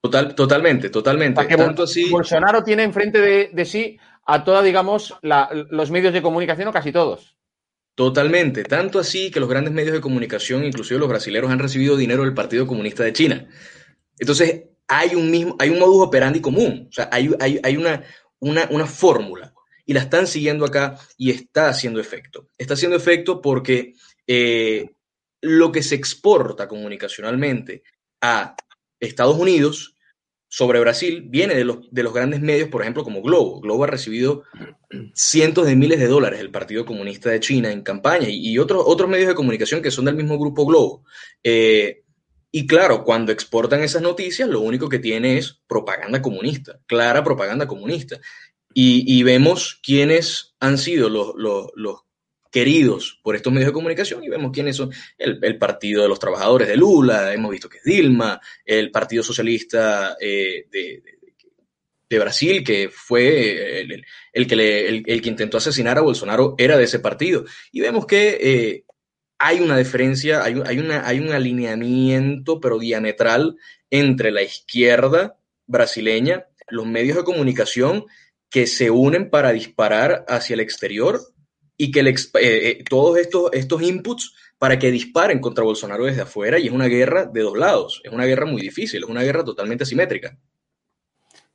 [0.02, 1.44] Total, totalmente, totalmente.
[1.56, 2.10] Tanto así...
[2.10, 3.98] Bolsonaro tiene enfrente de, sí
[4.32, 7.36] a toda, digamos, los medios de comunicación o casi todos.
[7.96, 12.22] Totalmente, tanto así que los grandes medios de comunicación, inclusive los brasileños, han recibido dinero
[12.22, 13.48] del Partido Comunista de China.
[14.18, 18.04] Entonces, hay un mismo, hay un modus operandi común, o sea, hay, hay, una,
[18.38, 19.52] una, una fórmula
[19.84, 22.48] y la están siguiendo acá y está haciendo efecto.
[22.56, 23.94] Está haciendo efecto porque
[24.28, 24.90] eh,
[25.40, 27.82] lo que se exporta comunicacionalmente
[28.20, 28.54] a
[29.00, 29.96] Estados Unidos
[30.52, 33.60] sobre Brasil viene de los, de los grandes medios, por ejemplo, como Globo.
[33.60, 34.42] Globo ha recibido
[35.14, 39.08] cientos de miles de dólares del Partido Comunista de China en campaña y, otros, otros
[39.08, 41.04] medios de comunicación que son del mismo grupo Globo.
[41.44, 42.02] Eh,
[42.50, 47.68] y claro, cuando exportan esas noticias, lo único que tiene es propaganda comunista, clara propaganda
[47.68, 48.20] comunista.
[48.74, 52.02] Y, vemos quiénes han sido los,
[52.50, 56.68] queridos por estos medios de comunicación y vemos quiénes son el, Partido de los Trabajadores
[56.68, 63.82] de Lula, hemos visto que es Dilma, el Partido Socialista eh, de, Brasil, que fue
[64.32, 67.44] el, que el, que intentó asesinar a Bolsonaro, era de ese partido.
[67.70, 68.84] Y vemos que eh,
[69.38, 73.56] hay una diferencia, hay, hay, una, hay un alineamiento, pero diametral,
[73.90, 78.06] entre la izquierda brasileña, los medios de comunicación
[78.50, 81.20] que se unen para disparar hacia el exterior
[81.82, 86.58] y que eh, eh, todos estos, estos inputs para que disparen contra Bolsonaro desde afuera
[86.58, 89.42] y es una guerra de dos lados, es una guerra muy difícil, es una guerra
[89.42, 90.36] totalmente asimétrica.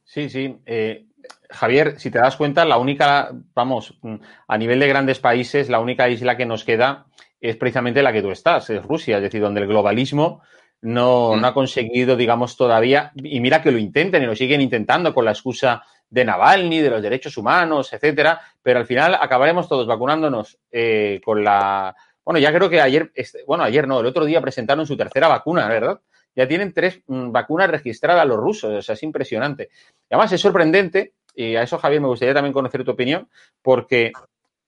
[0.03, 0.55] Sí, sí.
[0.65, 1.05] Eh,
[1.51, 3.99] Javier, si te das cuenta, la única, vamos,
[4.47, 7.05] a nivel de grandes países, la única isla que nos queda
[7.39, 10.41] es precisamente la que tú estás, es Rusia, es decir, donde el globalismo
[10.81, 15.13] no, no ha conseguido, digamos, todavía, y mira que lo intenten y lo siguen intentando
[15.13, 19.87] con la excusa de Navalny, de los derechos humanos, etcétera, pero al final acabaremos todos
[19.87, 21.95] vacunándonos eh, con la.
[22.23, 25.27] Bueno, ya creo que ayer, este, bueno, ayer no, el otro día presentaron su tercera
[25.27, 25.99] vacuna, ¿verdad?
[26.35, 29.69] Ya tienen tres mm, vacunas registradas los rusos, o sea, es impresionante.
[30.09, 33.29] además es sorprendente y a eso Javier me gustaría también conocer tu opinión,
[33.61, 34.11] porque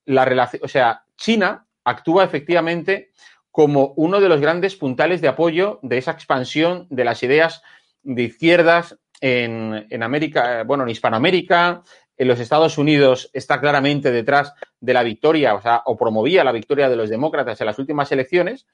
[0.06, 3.12] la relación, o sea, China actúa efectivamente
[3.52, 7.64] como uno de los grandes puntales de apoyo de esa expansión de las ideas
[8.04, 11.84] de izquierdas en, en América, bueno, en Hispanoamérica,
[12.18, 16.52] en los Estados Unidos está claramente detrás de la victoria, o sea, o promovía la
[16.52, 18.66] victoria de los demócratas en las últimas elecciones,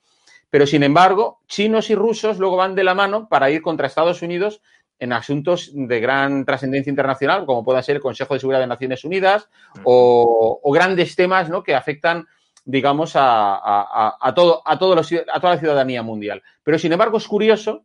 [0.49, 4.21] pero sin embargo, chinos y rusos luego van de la mano para ir contra Estados
[4.21, 4.61] Unidos
[4.99, 9.03] en asuntos de gran trascendencia internacional, como pueda ser el Consejo de Seguridad de Naciones
[9.03, 9.49] Unidas
[9.83, 11.63] o, o grandes temas ¿no?
[11.63, 12.27] que afectan,
[12.63, 16.41] digamos, a, a, a todo, a, todos los, a toda la ciudadanía mundial.
[16.63, 17.83] Pero, sin embargo, es curioso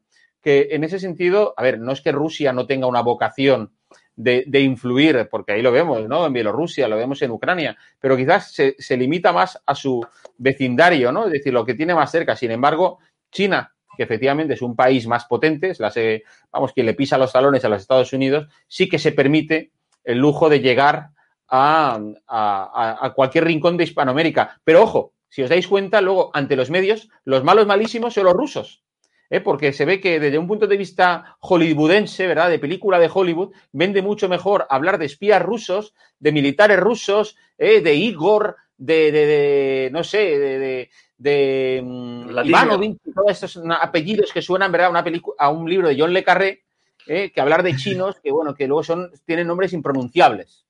[0.48, 3.72] en ese sentido, a ver, no es que Rusia no tenga una vocación
[4.16, 6.26] de, influir, porque ahí lo vemos, ¿no?
[6.26, 10.04] En Bielorrusia, lo vemos en Ucrania, pero quizás se, limita más a su
[10.36, 11.26] vecindario, ¿no?
[11.26, 12.34] Es decir, lo que tiene más cerca.
[12.34, 12.98] Sin embargo,
[13.30, 15.92] China, que efectivamente es un país más potente, es la,
[16.50, 19.70] vamos, quien le pisa los talones a los Estados Unidos, sí que se permite
[20.02, 21.10] el lujo de llegar
[21.48, 24.60] a cualquier rincón de Hispanoamérica.
[24.64, 28.34] Pero ojo, si os dais cuenta, luego ante los medios, los malos malísimos son los
[28.34, 28.82] rusos.
[29.30, 29.40] ¿Eh?
[29.40, 32.50] porque se ve que desde un punto de vista hollywoodense, ¿verdad?
[32.50, 37.80] De película de Hollywood, vende mucho mejor hablar de espías rusos, de militares rusos, ¿eh?
[37.80, 44.42] de Igor, de, de, de, no sé, de, de, um, Ivanovich, todos estos apellidos que
[44.42, 44.90] suenan, ¿verdad?
[44.90, 45.04] Una
[45.38, 46.62] a un libro de John Le Carré,
[47.06, 47.30] ¿eh?
[47.32, 50.64] que hablar de chinos, que bueno, que luego son, tienen nombres impronunciables.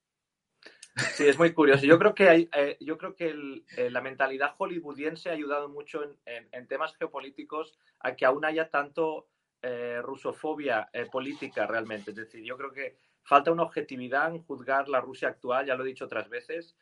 [1.15, 1.87] Sí, es muy curioso.
[1.87, 6.67] Yo creo que, eh, yo creo que eh, la mentalidad hollywoodiense ha ayudado mucho en,
[6.67, 9.29] temas geopolíticos a que aún haya tanto
[9.63, 12.11] eh, rusofobia política realmente.
[12.11, 15.85] Es decir, yo creo que falta una objetividad en juzgar la Rusia actual, ya lo
[15.85, 16.77] he dicho otras veces.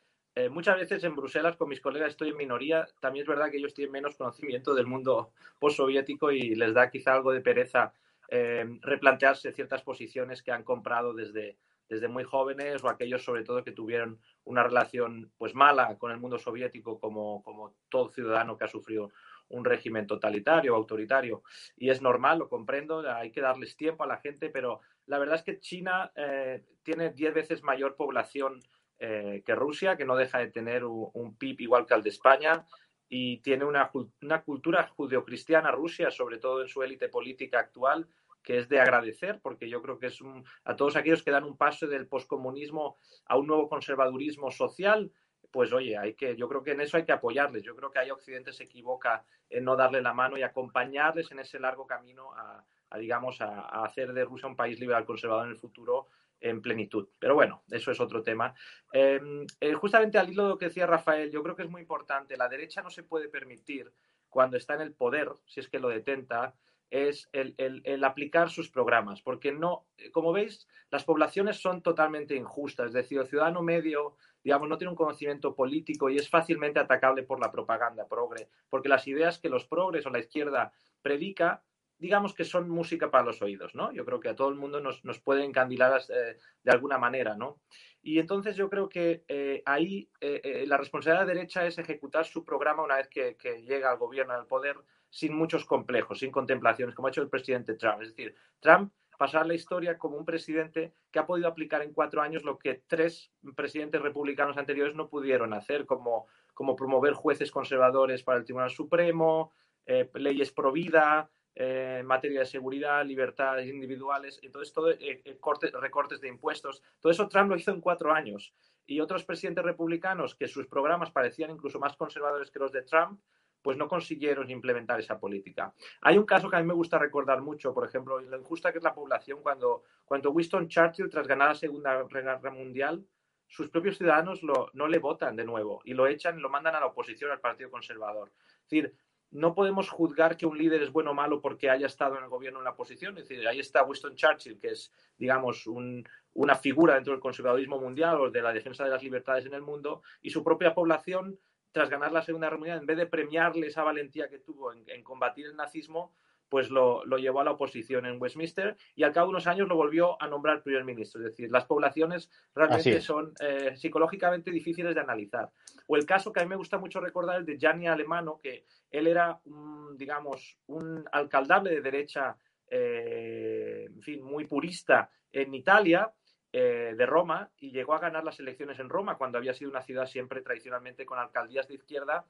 [0.51, 2.87] Muchas veces en Bruselas con mis colegas estoy en minoría.
[2.99, 7.13] También es verdad que ellos tienen menos conocimiento del mundo postsoviético y les da quizá
[7.15, 7.91] algo de pereza
[8.29, 11.57] replantearse ciertas posiciones que han comprado desde,
[11.89, 16.19] desde muy jóvenes o aquellos sobre todo que tuvieron una relación pues mala con el
[16.19, 19.11] mundo soviético como, como todo ciudadano que ha sufrido
[19.49, 21.43] un régimen totalitario, autoritario.
[21.77, 25.35] Y es normal, lo comprendo, hay que darles tiempo a la gente, pero la verdad
[25.35, 28.59] es que China eh, tiene 10 veces mayor población
[28.99, 32.09] eh, que Rusia, que no deja de tener un, un, PIB igual que el de
[32.09, 32.65] España,
[33.09, 33.89] y tiene una,
[34.21, 38.07] una cultura judeocristiana Rusia, sobre todo en su élite política actual,
[38.47, 41.43] que es de agradecer, porque yo creo que es un, a todos aquellos que dan
[41.43, 42.95] un paso del poscomunismo
[43.25, 45.11] a un nuevo conservadurismo social,
[45.51, 47.63] pues oye, hay que, yo creo que en eso hay que apoyarles.
[47.63, 51.39] Yo creo que ahí Occidente se equivoca en no darle la mano y acompañarles en
[51.39, 52.63] ese largo camino a,
[52.97, 56.07] digamos, a, hacer de Rusia un país liberal conservador en el futuro
[56.39, 57.09] en plenitud.
[57.19, 58.55] Pero bueno, eso es otro tema.
[58.93, 59.19] Eh,
[59.59, 62.37] eh, justamente al hilo de lo que decía Rafael, yo creo que es muy importante.
[62.37, 63.91] La derecha no se puede permitir,
[64.29, 66.55] cuando está en el poder, si es que lo detenta,
[66.89, 72.87] es el, el, aplicar sus programas, porque no, como veis, las poblaciones son totalmente injustas,
[72.87, 77.23] es decir, el ciudadano medio, digamos, no tiene un conocimiento político y es fácilmente atacable
[77.23, 80.71] por la propaganda progre, porque las ideas que los progres o la izquierda
[81.01, 81.63] predica,
[81.97, 83.91] digamos que son música para los oídos, ¿no?
[83.91, 87.35] Yo creo que a todo el mundo nos, nos puede encandilar eh, de alguna manera,
[87.35, 87.59] ¿no?
[88.01, 92.25] Y entonces yo creo que eh, ahí eh, la responsabilidad de la derecha es ejecutar
[92.25, 94.77] su programa una vez que, que llega al gobierno, al poder,
[95.09, 98.01] sin muchos complejos, sin contemplaciones, como ha hecho el presidente Trump.
[98.01, 102.21] Es decir, Trump pasar la historia como un presidente que ha podido aplicar en cuatro
[102.21, 108.23] años lo que tres presidentes republicanos anteriores no pudieron hacer, como, como promover jueces conservadores
[108.23, 109.51] para el Tribunal Supremo,
[109.85, 115.71] eh, leyes pro vida, eh, en materia de seguridad, libertades individuales, entonces todo, eh, cortes,
[115.73, 118.53] recortes de impuestos, todo eso Trump lo hizo en cuatro años.
[118.85, 123.19] Y otros presidentes republicanos que sus programas parecían incluso más conservadores que los de Trump,
[123.61, 125.73] pues no consiguieron implementar esa política.
[126.01, 128.77] Hay un caso que a mí me gusta recordar mucho, por ejemplo, lo injusta que
[128.77, 133.05] es la población cuando, cuando Winston Churchill, tras ganar la Segunda Guerra Mundial,
[133.47, 136.87] sus propios ciudadanos no le votan de nuevo y lo echan lo mandan a la
[136.87, 138.31] oposición al Partido Conservador.
[138.37, 138.93] Es decir,
[139.31, 142.29] no podemos juzgar que un líder es bueno o malo porque haya estado en el
[142.29, 143.17] gobierno en la oposición.
[143.17, 147.79] Es decir, ahí está Winston Churchill, que es, digamos, un, una figura dentro del conservadurismo
[147.79, 151.37] mundial o de la defensa de las libertades en el mundo, y su propia población
[151.71, 154.83] tras ganar la Segunda Guerra Mundial, en vez de premiarle esa valentía que tuvo en,
[154.87, 156.13] en combatir el nazismo,
[156.49, 159.67] pues lo, lo, llevó a la oposición en Westminster y al cabo de unos años
[159.67, 161.21] lo volvió a nombrar primer ministro.
[161.21, 165.49] Es decir, las poblaciones realmente son eh, psicológicamente difíciles de analizar.
[165.87, 168.65] O el caso que a mí me gusta mucho recordar, el de Gianni Alemano, que
[168.91, 172.37] él era, un, digamos, un alcaldable de derecha,
[172.69, 176.11] eh, en fin, muy purista en Italia,
[176.53, 179.81] eh, de Roma y llegó a ganar las elecciones en Roma cuando había sido una
[179.81, 182.25] ciudad siempre tradicionalmente con alcaldías de izquierda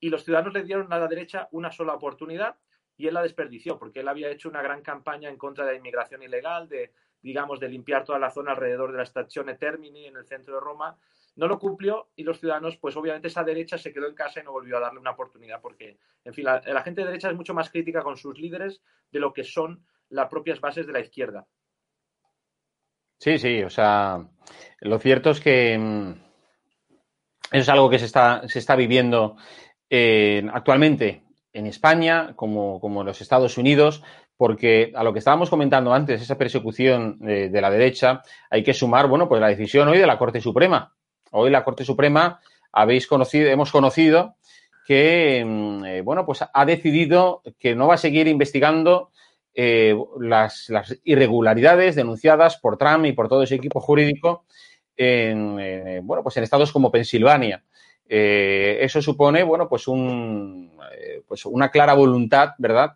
[0.00, 2.56] y los ciudadanos le dieron a la derecha una sola oportunidad
[2.96, 5.78] y él la desperdició porque él había hecho una gran campaña en contra de la
[5.78, 6.92] inmigración ilegal, de,
[7.22, 10.60] digamos, de limpiar toda la zona alrededor de la estación Termini en el centro de
[10.60, 10.98] Roma,
[11.38, 14.42] no lo cumplió y los ciudadanos, pues obviamente esa derecha se quedó en casa y
[14.42, 17.54] no volvió a darle una oportunidad porque, en fin, la, gente de derecha es mucho
[17.54, 21.46] más crítica con sus líderes de lo que son las propias bases de la izquierda.
[23.18, 24.24] Sí, sí, o sea,
[24.80, 26.10] lo cierto es que mm,
[27.50, 29.36] eso es algo que se está, se está viviendo
[29.90, 34.02] eh, actualmente en España como, como, en los Estados Unidos,
[34.36, 39.08] porque a lo que estábamos comentando antes, esa persecución de, la derecha, hay que sumar,
[39.08, 40.94] bueno, pues la decisión hoy de la Corte Suprema,
[41.30, 42.40] Hoy la Corte Suprema
[42.72, 44.36] habéis conocido, hemos conocido
[44.86, 49.10] que, mm, eh, bueno, pues ha decidido que no va a seguir investigando
[49.60, 50.70] eh, las,
[51.02, 54.44] irregularidades denunciadas por Trump y por todo ese equipo jurídico
[54.96, 57.64] en, eh, bueno, pues en estados como Pensilvania.
[58.06, 60.72] eso supone, bueno, pues, un,
[61.26, 62.92] pues una clara voluntad, ¿verdad?,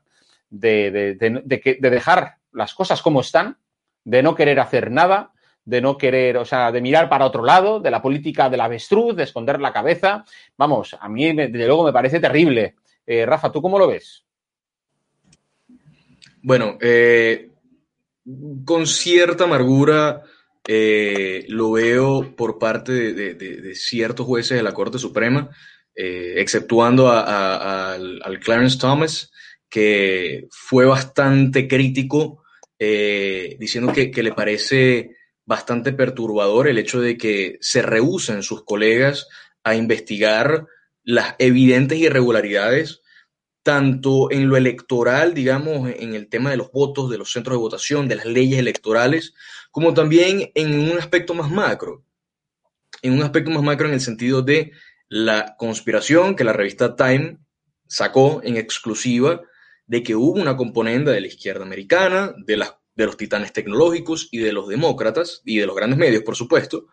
[0.48, 3.56] de, de dejar las cosas como están,
[4.04, 5.32] de no querer hacer nada,
[5.64, 9.16] de no querer, o sea, de mirar para otro lado, de la política del avestruz,
[9.16, 10.24] de esconder la cabeza.
[10.56, 12.76] Vamos, a mí, desde luego, me parece terrible.
[13.06, 14.24] Eh, Rafa, ¿tú cómo lo ves?
[16.42, 17.50] Bueno, eh,
[18.64, 20.22] con cierta amargura
[20.66, 25.50] eh, lo veo por parte de, ciertos jueces de la Corte Suprema,
[25.94, 29.30] exceptuando al, Clarence Thomas,
[29.68, 32.42] que fue bastante crítico,
[32.78, 39.28] diciendo que, que le parece bastante perturbador el hecho de que se rehúsen sus colegas
[39.64, 40.66] a investigar
[41.04, 43.01] las evidentes irregularidades,
[43.62, 47.60] tanto en lo electoral, digamos, en el tema de los votos, de los centros de
[47.60, 49.34] votación, de las leyes electorales,
[49.70, 52.04] como también en un aspecto más macro.
[53.02, 54.72] En un aspecto más macro en el sentido de
[55.08, 57.38] la conspiración que la revista Time
[57.86, 59.42] sacó en exclusiva
[59.86, 64.28] de que hubo una componente de la izquierda americana, de las de los titanes tecnológicos
[64.30, 66.86] y de los demócratas y de los grandes medios, por supuesto,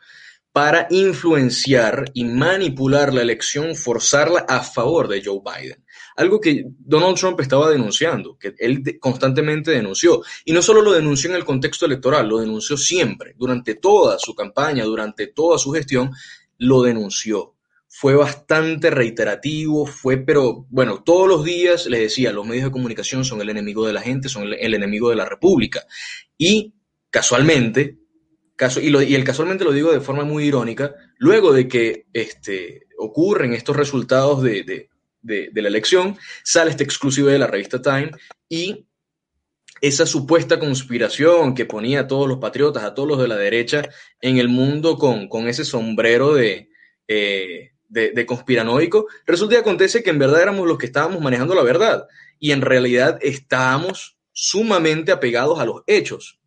[0.51, 5.85] para influenciar y manipular la elección, forzarla a favor de Joe Biden.
[6.19, 10.21] Algo que Donald Trump estaba denunciando, que él constantemente denunció.
[10.45, 14.35] Y no solo lo denunció en el contexto electoral, lo denunció siempre, durante toda su
[14.35, 16.11] campaña, durante toda su gestión,
[16.57, 17.55] lo denunció
[17.91, 23.25] fue bastante reiterativo, fue, pero bueno, todos los días les decía, los medios de comunicación
[23.25, 25.81] son el enemigo de la gente, son el, enemigo de la República.
[26.37, 26.75] Y
[27.09, 27.97] casualmente,
[28.55, 32.87] caso, y, y, el casualmente lo digo de forma muy irónica, luego de que este,
[32.99, 34.89] ocurren estos resultados de,
[35.21, 38.11] de, la elección, sale esta exclusiva de la revista Time
[38.47, 38.85] y
[39.81, 43.87] esa supuesta conspiración que ponía a todos los patriotas, a todos los de la derecha
[44.21, 46.69] en el mundo con, con ese sombrero de,
[47.07, 51.63] eh, de, conspiranoico, resulta y acontece que en verdad éramos los que estábamos manejando la
[51.63, 52.07] verdad
[52.39, 56.38] y en realidad estábamos sumamente apegados a los hechos.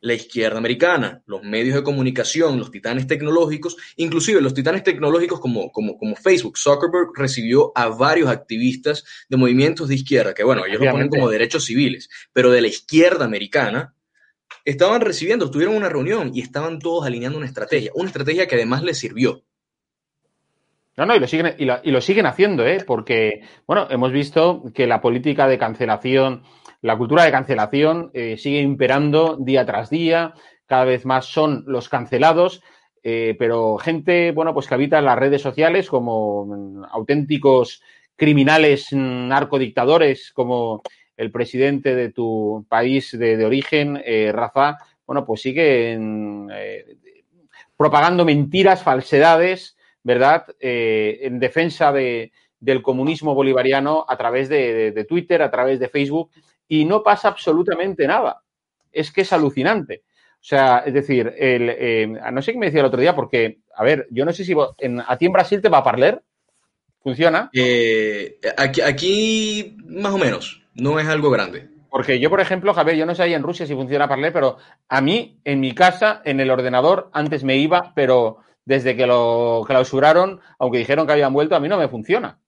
[0.00, 5.70] La izquierda americana, los medios de comunicación, los titanes tecnológicos, inclusive los titanes tecnológicos como,
[5.70, 10.80] como, como Facebook, Zuckerberg recibió a varios activistas de movimientos de izquierda, que bueno, ellos
[10.80, 13.94] lo ponen como derechos civiles, pero de la izquierda americana,
[14.64, 18.82] estaban recibiendo, tuvieron una reunión y estaban todos alineando una estrategia, una estrategia que además
[18.82, 19.42] les sirvió.
[20.96, 22.84] No, no, y lo siguen, y lo, siguen haciendo, ¿eh?
[22.86, 26.42] porque, bueno, hemos visto que la política de cancelación,
[26.82, 30.34] la cultura de cancelación eh, sigue imperando día tras día,
[30.66, 32.62] cada vez más son los cancelados,
[33.02, 37.82] eh, pero gente, bueno, pues que habita en las redes sociales como mm, auténticos
[38.16, 40.82] criminales mm, narcodictadores, como
[41.16, 46.48] el presidente de tu país de, origen, eh, Rafa, bueno, pues siguen
[47.76, 55.50] propagando mentiras, falsedades, ¿verdad?, en defensa de, del comunismo bolivariano a través de, Twitter, a
[55.50, 56.30] través de Facebook,
[56.70, 58.42] y no pasa absolutamente nada.
[58.92, 60.04] Es que es alucinante.
[60.34, 63.58] O sea, es decir, el, eh, no sé qué me decía el otro día, porque,
[63.74, 66.22] a ver, yo no sé si en, a ti en Brasil te va a parler.
[67.02, 67.50] ¿Funciona?
[67.52, 71.68] Eh, aquí, aquí, más o menos, no es algo grande.
[71.90, 74.58] Porque yo, por ejemplo, Javier, yo no sé ahí en Rusia si funciona Parler, pero
[74.88, 79.64] a mí, en mi casa, en el ordenador, antes me iba, pero desde que lo
[79.66, 82.38] clausuraron, aunque dijeron que habían vuelto, a mí no me funciona.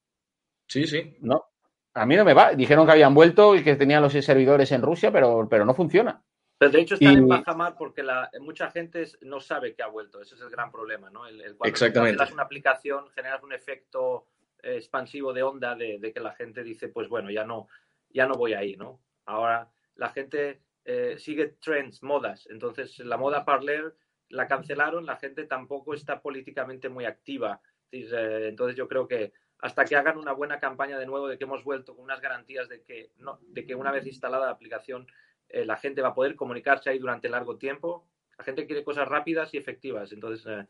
[0.69, 1.17] Sí, sí.
[1.21, 1.52] No,
[1.95, 2.53] a mí no me va.
[2.55, 6.23] Dijeron que habían vuelto y que tenían los servidores en Rusia, pero, pero no funciona.
[6.59, 10.21] Pero de hecho están en bajamar porque la, mucha gente no sabe que ha vuelto.
[10.21, 11.27] Ese es el gran problema, ¿no?
[11.27, 12.13] El, cuando Exactamente.
[12.13, 14.27] generas una aplicación, generas un efecto
[14.63, 17.69] expansivo de onda de, que la gente dice, pues bueno, ya no,
[18.11, 19.01] ya no voy ahí, ¿no?
[19.27, 22.47] Ahora la gente eh, sigue trends, modas.
[22.49, 23.97] Entonces la moda parler
[24.29, 27.61] la cancelaron, la gente tampoco está políticamente muy activa.
[27.91, 29.33] Eh, entonces yo creo que
[29.63, 32.69] hasta que hagan una buena campaña de nuevo de que hemos vuelto con unas garantías
[32.69, 35.07] de que, no, de que una vez instalada la aplicación
[35.49, 38.09] eh, la gente va a poder comunicarse ahí durante largo tiempo.
[38.37, 40.11] La gente quiere cosas rápidas y efectivas.
[40.13, 40.67] Entonces, eh,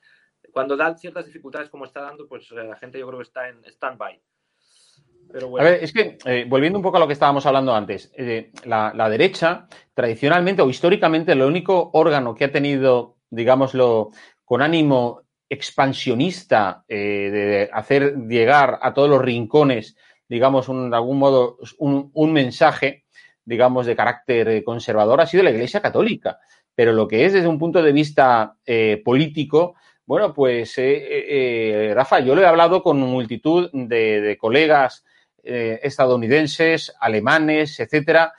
[0.52, 3.48] cuando da ciertas dificultades como está dando, pues eh, la gente yo creo que está
[3.48, 4.20] en stand-by.
[5.58, 8.12] A ver, es que volviendo un poco a lo que estábamos hablando antes,
[8.66, 14.10] la, la, derecha, tradicionalmente o históricamente, el único órgano que ha tenido, digámoslo,
[14.44, 15.22] con ánimo
[15.52, 19.96] expansionista de hacer llegar a todos los rincones,
[20.32, 23.04] digamos, de algún modo, un, un mensaje,
[23.44, 26.38] digamos, de carácter eh, conservador ha sido la Iglesia Católica.
[26.74, 29.74] Pero lo que es desde un punto de vista eh, político,
[30.06, 35.04] bueno, pues, eh, Rafa, yo lo he hablado con multitud de, colegas
[35.44, 38.32] estadounidenses, alemanes, etcétera,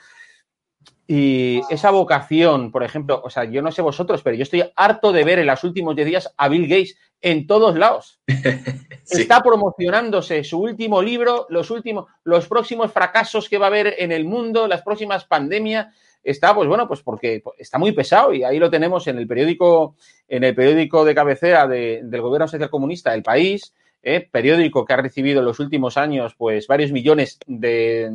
[1.16, 5.12] y esa vocación, por ejemplo, o sea, yo no sé vosotros, pero yo estoy harto
[5.12, 8.20] de ver en los últimos 10 días a Bill Gates en todos lados.
[9.08, 14.12] Está promocionándose su último libro, los últimos, los próximos fracasos que va a haber en
[14.12, 15.94] el mundo, las próximas pandemias.
[16.24, 19.96] Está, pues bueno, pues porque está muy pesado y ahí lo tenemos en el periódico,
[20.28, 24.28] en el periódico de cabecera del gobierno social comunista, El País, ¿eh?
[24.30, 28.12] periódico que ha recibido en los últimos años, pues varios millones de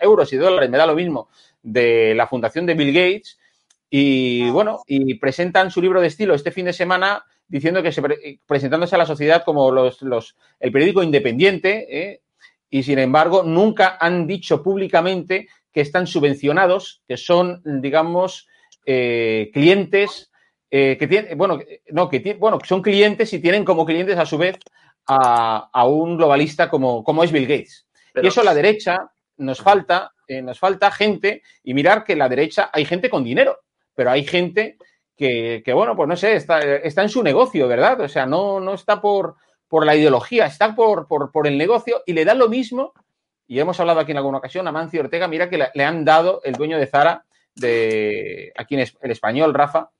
[0.00, 1.28] euros y dólares, me da lo mismo,
[1.62, 3.38] de la fundación de Bill Gates.
[3.92, 8.02] Y bueno, y presentan su libro de estilo este fin de semana diciendo que se,
[8.46, 12.20] presentándose a la sociedad como los, los el periódico independiente, ¿eh?
[12.70, 18.48] y sin embargo nunca han dicho públicamente que están subvencionados, que son, digamos,
[18.86, 20.30] eh, clientes
[20.70, 21.58] eh, que tienen, bueno,
[21.90, 24.56] no, que bueno, son clientes y tienen como clientes a su vez
[25.10, 27.86] a, a un globalista como, como es Bill Gates.
[28.22, 32.84] Y eso la derecha nos falta, nos falta gente, y mirar que la derecha hay
[32.84, 33.58] gente con dinero,
[33.94, 34.76] pero hay gente
[35.16, 38.00] que, bueno, pues no sé, está, está, en su negocio, ¿verdad?
[38.00, 39.36] O sea, no, no está por,
[39.68, 42.92] por la ideología, está por, por, por, el negocio y le dan lo mismo.
[43.46, 46.40] Y hemos hablado aquí en alguna ocasión a Mancio Ortega, mira que le, han dado
[46.44, 49.90] el dueño de Zara, de aquí en el español, Rafa,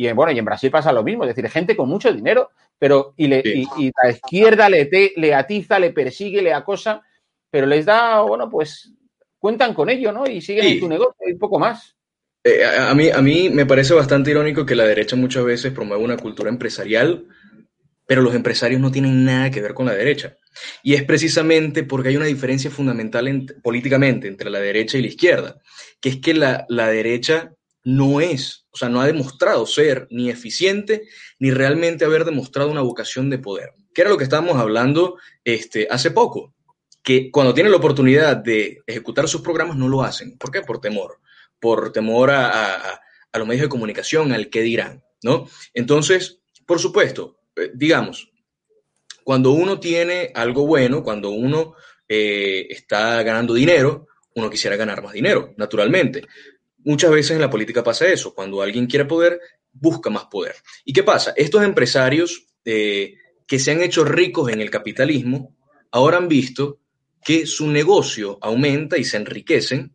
[0.00, 2.52] y en, bueno, y en Brasil pasa lo mismo, es decir, gente con mucho dinero,
[2.78, 7.02] pero y, le, y, la izquierda le, le atiza, le persigue, le acosa,
[7.50, 8.94] pero les da, bueno, pues
[9.38, 10.26] cuentan con ello, ¿no?
[10.26, 11.94] Y siguen en su negocio y poco más.
[12.42, 16.02] Eh, a, mí, a mí me parece bastante irónico que la derecha muchas veces promueve
[16.02, 17.26] una cultura empresarial,
[18.06, 20.34] pero los empresarios no tienen nada que ver con la derecha.
[20.82, 25.60] Y es precisamente porque hay una diferencia fundamental políticamente entre la derecha y la izquierda,
[26.00, 27.52] que es que la, la derecha
[27.84, 31.08] no es, o sea, no ha demostrado ser ni eficiente
[31.38, 35.88] ni realmente haber demostrado una vocación de poder, que era lo que estábamos hablando este,
[35.90, 36.54] hace poco,
[37.02, 40.36] que cuando tienen la oportunidad de ejecutar sus programas no lo hacen.
[40.38, 40.62] ¿Por qué?
[40.62, 41.20] Por temor
[41.60, 43.00] por temor a,
[43.34, 45.48] los medios de comunicación, al que dirán, ¿no?
[45.72, 48.32] Entonces, por supuesto, eh, digamos,
[49.22, 51.74] cuando uno tiene algo bueno, cuando uno
[52.08, 56.22] eh, está ganando dinero, uno quisiera ganar más dinero, naturalmente.
[56.84, 59.40] Muchas veces en la política pasa eso, cuando alguien quiere poder,
[59.72, 60.54] busca más poder.
[60.84, 61.32] ¿Y qué pasa?
[61.36, 63.14] Estos empresarios eh,
[63.46, 65.56] que se han hecho ricos en el capitalismo,
[65.90, 66.78] ahora han visto
[67.22, 69.94] que su negocio aumenta y se enriquecen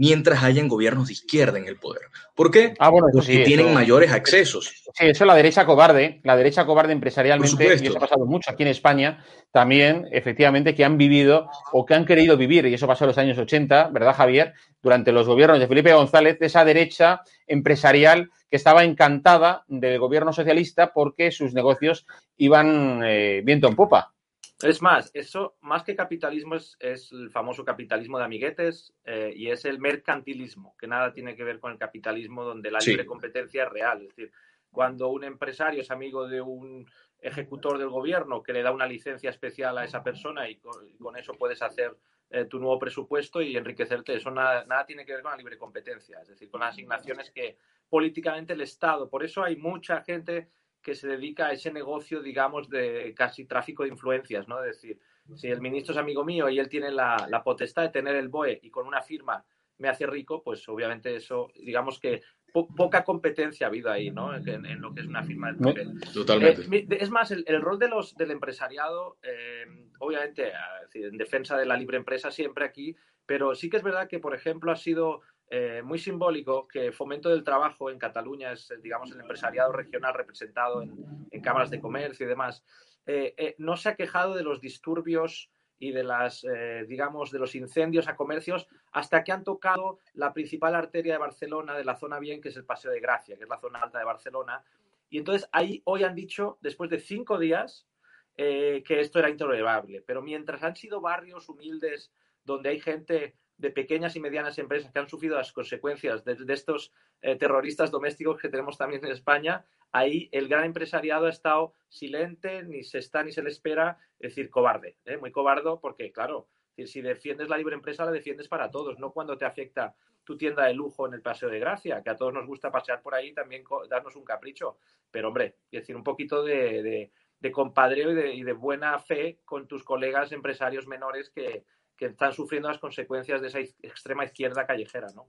[0.00, 2.04] mientras hayan gobiernos de izquierda en el poder.
[2.34, 2.72] ¿Por qué?
[2.78, 4.72] Ah, bueno, Porque tienen mayores accesos.
[4.94, 8.50] Sí, eso es la derecha cobarde, la derecha cobarde empresarialmente, y eso ha pasado mucho
[8.50, 9.22] aquí en España,
[9.52, 13.18] también, efectivamente, que han vivido o que han querido vivir, y eso pasó en los
[13.18, 14.54] años 80, ¿verdad, Javier?
[14.82, 20.32] Durante los gobiernos de Felipe González, de esa derecha empresarial que estaba encantada del gobierno
[20.32, 22.06] socialista porque sus negocios
[22.38, 24.14] iban eh, viento en popa.
[24.62, 26.76] Es más, eso más que capitalismo es,
[27.12, 31.58] el famoso capitalismo de amiguetes eh, y es el mercantilismo, que nada tiene que ver
[31.58, 34.02] con el capitalismo donde la libre competencia es real.
[34.02, 34.32] Es decir,
[34.70, 36.86] cuando un empresario es amigo de un
[37.20, 41.34] ejecutor del gobierno que le da una licencia especial a esa persona y con, eso
[41.34, 41.96] puedes hacer
[42.30, 45.58] eh, tu nuevo presupuesto y enriquecerte, eso nada, nada tiene que ver con la libre
[45.58, 47.58] competencia, es decir, con las asignaciones que
[47.88, 49.08] políticamente el Estado.
[49.08, 50.48] Por eso hay mucha gente
[50.82, 54.62] que se dedica a ese negocio, digamos, de casi tráfico de influencias, ¿no?
[54.64, 54.98] Es decir,
[55.36, 58.28] si el ministro es amigo mío y él tiene la, la potestad de tener el
[58.28, 59.44] BOE y con una firma
[59.78, 62.22] me hace rico, pues obviamente eso, digamos que
[62.52, 64.34] poca competencia ha habido ahí, ¿no?
[64.34, 66.00] En, lo que es una firma del papel.
[66.12, 66.76] Totalmente.
[66.76, 69.64] Eh, es más, el, rol de los, del empresariado, eh,
[69.98, 70.52] obviamente,
[70.94, 74.34] en defensa de la libre empresa siempre aquí, pero sí que es verdad que, por
[74.34, 75.22] ejemplo, ha sido
[75.52, 80.80] eh, muy simbólico que Fomento del Trabajo en Cataluña es, digamos, el empresariado regional representado
[80.80, 82.64] en, cámaras de comercio y demás,
[83.04, 86.44] eh, eh, no se ha quejado de los disturbios y de las,
[86.86, 91.74] digamos, de los incendios a comercios hasta que han tocado la principal arteria de Barcelona,
[91.74, 93.98] de la zona bien, que es el Paseo de Gracia, que es la zona alta
[93.98, 94.62] de Barcelona.
[95.08, 97.88] Y entonces ahí hoy han dicho, después de cinco días,
[98.36, 100.04] que esto era intolerable.
[100.06, 102.12] Pero mientras han sido barrios humildes
[102.44, 106.92] donde hay gente de pequeñas y medianas empresas que han sufrido las consecuencias de, estos
[107.20, 112.62] eh, terroristas domésticos que tenemos también en España, ahí el gran empresariado ha estado silente,
[112.62, 115.18] ni se está ni se le espera, es decir, cobarde, ¿eh?
[115.18, 116.48] muy cobardo, porque claro,
[116.86, 119.94] si defiendes la libre empresa, la defiendes para todos, no cuando te afecta
[120.24, 123.02] tu tienda de lujo en el Paseo de Gracia, que a todos nos gusta pasear
[123.02, 124.78] por ahí también darnos un capricho.
[125.10, 127.10] Pero hombre, es decir, un poquito de,
[127.52, 131.64] compadreo y de, buena fe con tus colegas empresarios menores que,
[132.00, 135.26] que están sufriendo las consecuencias de esa extrema izquierda callejera, ¿no?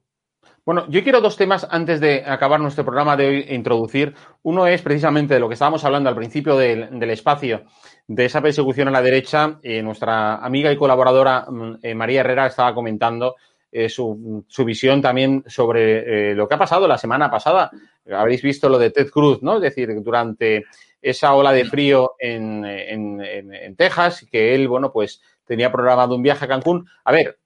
[0.66, 4.16] Bueno, yo quiero dos temas antes de acabar nuestro programa de hoy e introducir.
[4.42, 7.66] Uno es precisamente de lo que estábamos hablando al principio del, espacio,
[8.08, 9.60] de esa persecución a la derecha.
[9.62, 13.36] Eh, nuestra amiga y colaboradora mm, eh, María Herrera estaba comentando
[13.70, 17.70] eh, su, visión también sobre lo que ha pasado la semana pasada.
[18.10, 19.58] Habréis visto lo de Ted Cruz, ¿no?
[19.58, 20.64] Es decir, durante
[21.02, 25.22] esa ola de frío en, en Texas, que él, bueno, pues
[25.52, 26.88] tenía programado un viaje a Cancún.
[27.04, 27.38] A ver,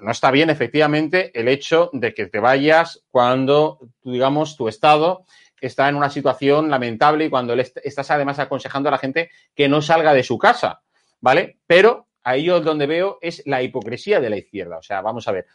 [0.00, 5.24] no está bien efectivamente el hecho de que te vayas cuando, digamos, tu estado
[5.58, 9.80] está en una situación lamentable y cuando estás además aconsejando a la gente que no
[9.80, 10.82] salga de su casa,
[11.22, 11.56] ¿vale?
[11.66, 14.76] Pero ahí yo donde veo es la hipocresía de la izquierda.
[14.76, 15.46] O sea, vamos a ver,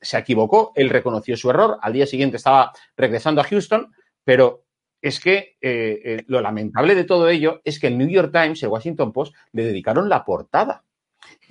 [0.00, 3.94] se equivocó, él reconoció su error, al día siguiente estaba regresando a Houston,
[4.24, 4.64] pero
[5.02, 8.62] es que eh, eh, lo lamentable de todo ello es que el New York Times,
[8.62, 10.84] el Washington Post, le dedicaron la portada.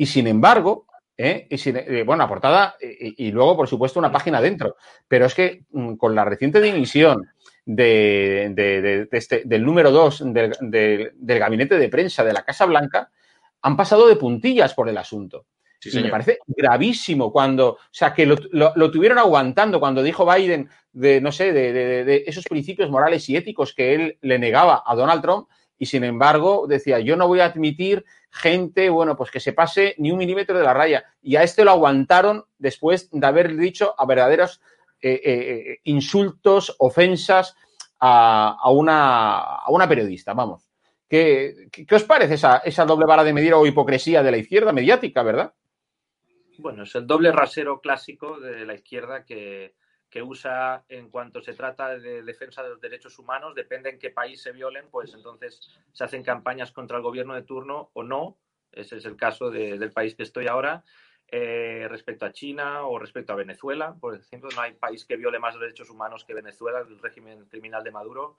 [0.01, 1.45] Y sin embargo, ¿eh?
[1.47, 4.77] Y eh, bueno, la portada y, luego, por supuesto, una página dentro.
[5.07, 7.29] Pero es que mm, con la reciente dimisión
[7.63, 13.11] de, este, del número 2 del, gabinete de prensa de la Casa Blanca,
[13.61, 15.45] han pasado de puntillas por el asunto.
[15.83, 20.67] y me parece gravísimo cuando, o sea, que lo, lo, tuvieron aguantando cuando dijo Biden
[20.93, 25.21] de, no sé, de, esos principios morales y éticos que él le negaba a Donald
[25.21, 25.47] Trump
[25.81, 29.95] y sin embargo decía, yo no voy a admitir gente, bueno, pues que se pase
[29.97, 31.05] ni un milímetro de la raya.
[31.23, 34.61] Y a este lo aguantaron después de haber dicho a verdaderos
[35.01, 37.55] eh, eh, eh, insultos, ofensas
[37.99, 40.69] a, una, a, una, periodista, vamos.
[41.09, 44.71] ¿Qué, qué os parece esa, esa doble vara de medir o hipocresía de la izquierda
[44.71, 45.51] mediática, verdad?
[46.59, 49.73] Bueno, es el doble rasero clásico de la izquierda que,
[50.11, 54.09] que usa en cuanto se trata de defensa de los derechos humanos, depende en qué
[54.09, 58.37] país se violen, pues entonces se hacen campañas contra el gobierno de turno o no.
[58.73, 60.83] Ese es el caso del país que estoy ahora.
[61.33, 65.39] Eh, respecto a China o respecto a Venezuela, por ejemplo, no hay país que viole
[65.39, 68.37] más derechos humanos que Venezuela, el régimen criminal de Maduro,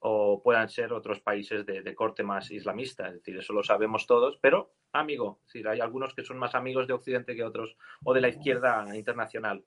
[0.00, 3.08] o puedan ser otros países de, corte más islamista.
[3.08, 6.86] Es decir, eso lo sabemos todos, pero amigo, es hay algunos que son más amigos
[6.86, 9.64] de Occidente que otros, o de la izquierda internacional.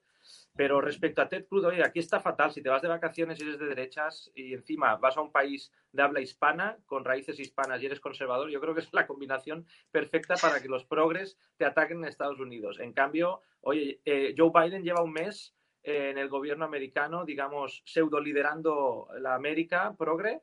[0.54, 2.52] Pero respecto a Ted Cruz, oye, aquí está fatal.
[2.52, 5.72] Si te vas de vacaciones y eres de derechas y encima vas a un país
[5.92, 9.66] de habla hispana, con raíces hispanas y eres conservador, yo creo que es la combinación
[9.90, 12.78] perfecta para que los progres te ataquen en Estados Unidos.
[12.80, 18.20] En cambio, oye, eh, Joe Biden lleva un mes en el gobierno americano, digamos, pseudo
[18.20, 20.42] liderando la América progre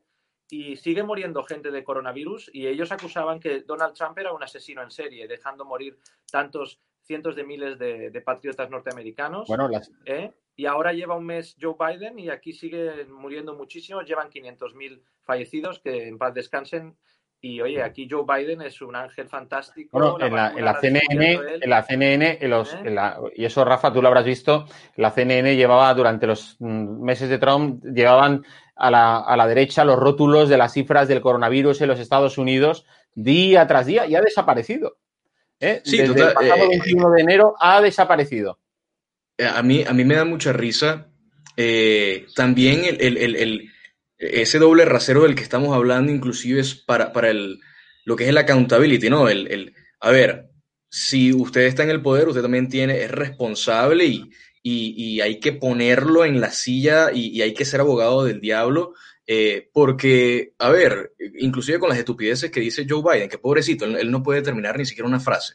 [0.50, 4.82] y sigue muriendo gente de coronavirus y ellos acusaban que Donald Trump era un asesino
[4.82, 5.98] en serie, dejando morir
[6.30, 9.48] tantos cientos de miles de, patriotas norteamericanos.
[9.48, 9.68] Bueno,
[10.04, 10.32] ¿eh?
[10.56, 14.04] Y ahora lleva un mes Joe Biden y aquí sigue muriendo muchísimos.
[14.04, 16.96] Llevan 500.000 fallecidos, que en paz descansen.
[17.42, 19.98] Y oye, aquí Joe Biden es un ángel fantástico.
[19.98, 22.94] Bueno, en la, CNN, en la CNN, los, ¿Eh?
[23.34, 24.66] y eso Rafa, tú lo habrás visto,
[24.96, 28.44] la CNN llevaba durante los mm, meses de Trump, llevaban
[28.76, 32.36] a la, a la derecha los rótulos de las cifras del coronavirus en los Estados
[32.36, 32.84] Unidos
[33.14, 34.98] día tras día y ha desaparecido.
[35.60, 35.80] ¿eh?
[35.82, 38.58] Sí, Desde el pasado 21 eh, de enero ha desaparecido.
[39.38, 41.06] A mí, a mí me da mucha risa
[42.34, 43.70] también el,
[44.20, 47.60] ese doble rasero del que estamos hablando, inclusive es para, para el,
[48.04, 49.28] lo que es el accountability, ¿no?
[49.28, 50.50] El, a ver,
[50.88, 54.30] si usted está en el poder, usted también tiene, es responsable y,
[54.62, 58.92] y, hay que ponerlo en la silla y, y, hay que ser abogado del diablo
[59.32, 64.10] eh, porque, a ver, inclusive con las estupideces que dice Joe Biden, que pobrecito, él,
[64.10, 65.54] no puede terminar ni siquiera una frase.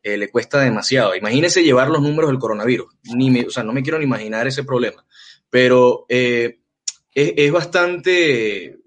[0.00, 1.16] Eh, le cuesta demasiado.
[1.16, 2.86] Imagínese llevar los números del coronavirus.
[3.16, 5.04] Ni o sea, no me quiero ni imaginar ese problema.
[5.50, 6.60] Pero eh,
[7.16, 8.78] es, bastante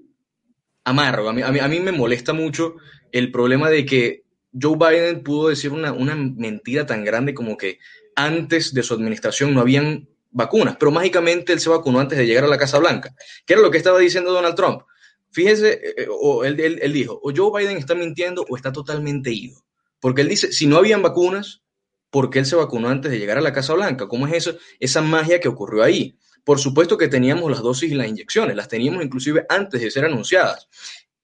[0.83, 1.29] amargo.
[1.29, 2.75] A mí, a, mí, me molesta mucho
[3.11, 4.23] el problema de que
[4.59, 7.79] Joe Biden pudo decir una, una mentira tan grande como que
[8.15, 12.43] antes de su administración no habían vacunas, pero mágicamente él se vacunó antes de llegar
[12.43, 13.15] a la Casa Blanca.
[13.47, 14.83] ¿Qué era lo que estaba diciendo Donald Trump?
[15.31, 19.31] Fíjese, eh, eh, o él, él, dijo, o Joe Biden está mintiendo o está totalmente
[19.31, 19.63] ido.
[19.99, 21.63] Porque él dice, si no habían vacunas,
[22.11, 24.07] ¿por qué él se vacunó antes de llegar a la Casa Blanca?
[24.07, 24.57] ¿Cómo es eso?
[24.79, 26.15] Esa magia que ocurrió ahí.
[26.43, 30.05] Por supuesto que teníamos las dosis y las inyecciones, las teníamos inclusive antes de ser
[30.05, 30.67] anunciadas.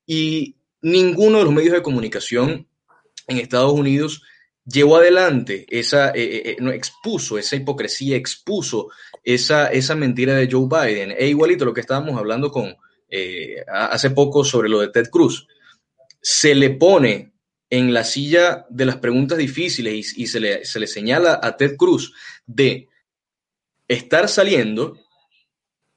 [0.05, 2.67] Y ninguno de los medios de comunicación
[3.27, 4.21] en Estados Unidos
[4.65, 8.89] llevó adelante esa, eh, no, expuso esa hipocresía, expuso
[9.23, 11.15] esa, esa mentira de Joe Biden.
[11.17, 12.75] E igualito lo que estábamos hablando con
[13.71, 15.47] hace poco sobre lo de Ted Cruz.
[16.21, 17.35] Se le pone
[17.69, 21.75] en la silla de las preguntas difíciles y, se, le, se le señala a Ted
[21.75, 22.13] Cruz
[22.45, 22.89] de
[23.87, 24.97] estar saliendo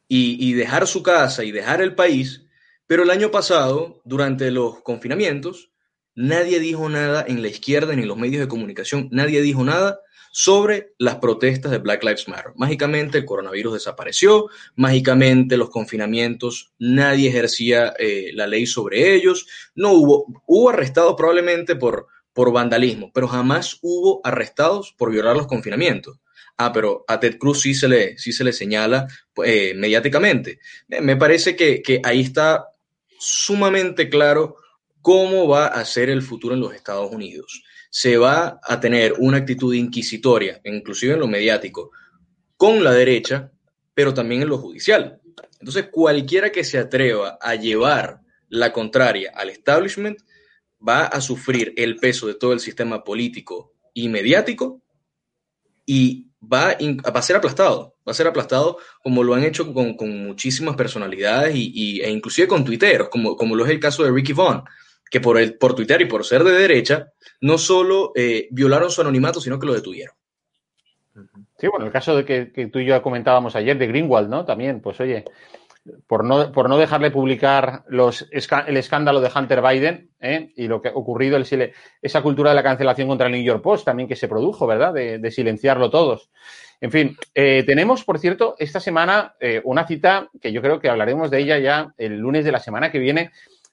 [0.09, 2.47] y, dejar su casa y dejar el país,
[2.87, 5.71] pero el año pasado, durante los confinamientos,
[6.15, 10.01] nadie dijo nada en la izquierda ni en los medios de comunicación, nadie dijo nada
[10.33, 12.53] sobre las protestas de Black Lives Matter.
[12.57, 19.93] Mágicamente el coronavirus desapareció, mágicamente los confinamientos, nadie ejercía eh, la ley sobre ellos, no
[19.93, 26.19] hubo, hubo arrestados probablemente por, por vandalismo, pero jamás hubo arrestados por violar los confinamientos.
[26.61, 29.07] Ah, pero a Ted Cruz sí se le, sí se le señala
[29.45, 30.59] eh, mediáticamente.
[30.89, 32.67] Me parece que, ahí está
[33.21, 34.57] sumamente claro
[35.01, 37.63] cómo va a ser el futuro en los Estados Unidos.
[37.91, 41.93] Se va a tener una actitud inquisitoria, inclusive en lo mediático,
[42.57, 43.53] con la derecha,
[43.95, 45.21] pero también en lo judicial.
[45.61, 50.19] Entonces, cualquiera que se atreva a llevar la contraria al establishment
[50.87, 54.83] va a sufrir el peso de todo el sistema político y mediático
[55.87, 60.77] y va, a ser aplastado, va a ser aplastado como lo han hecho con, muchísimas
[60.77, 64.63] personalidades y, e inclusive con tuiteros, como, como lo es el caso de Ricky Vaughn,
[65.11, 69.41] que por, el, por y por ser de derecha, no solo eh, violaron su anonimato,
[69.41, 70.15] sino que lo detuvieron.
[71.59, 74.45] Sí, bueno, el caso de que, tú y yo comentábamos ayer de Greenwald, ¿no?
[74.45, 75.25] También, pues oye,
[76.07, 80.53] por no, por no dejarle publicar los, el escándalo de Hunter Biden ¿eh?
[80.57, 81.73] y lo que ha ocurrido, el,
[82.03, 84.93] esa cultura de la cancelación contra el New York Post también que se produjo, ¿verdad?
[84.93, 86.31] De, silenciarlo todos.
[86.81, 90.89] En fin, eh, tenemos, por cierto, esta semana eh, una cita que yo creo que
[90.89, 93.31] hablaremos de ella ya el lunes de la semana que viene,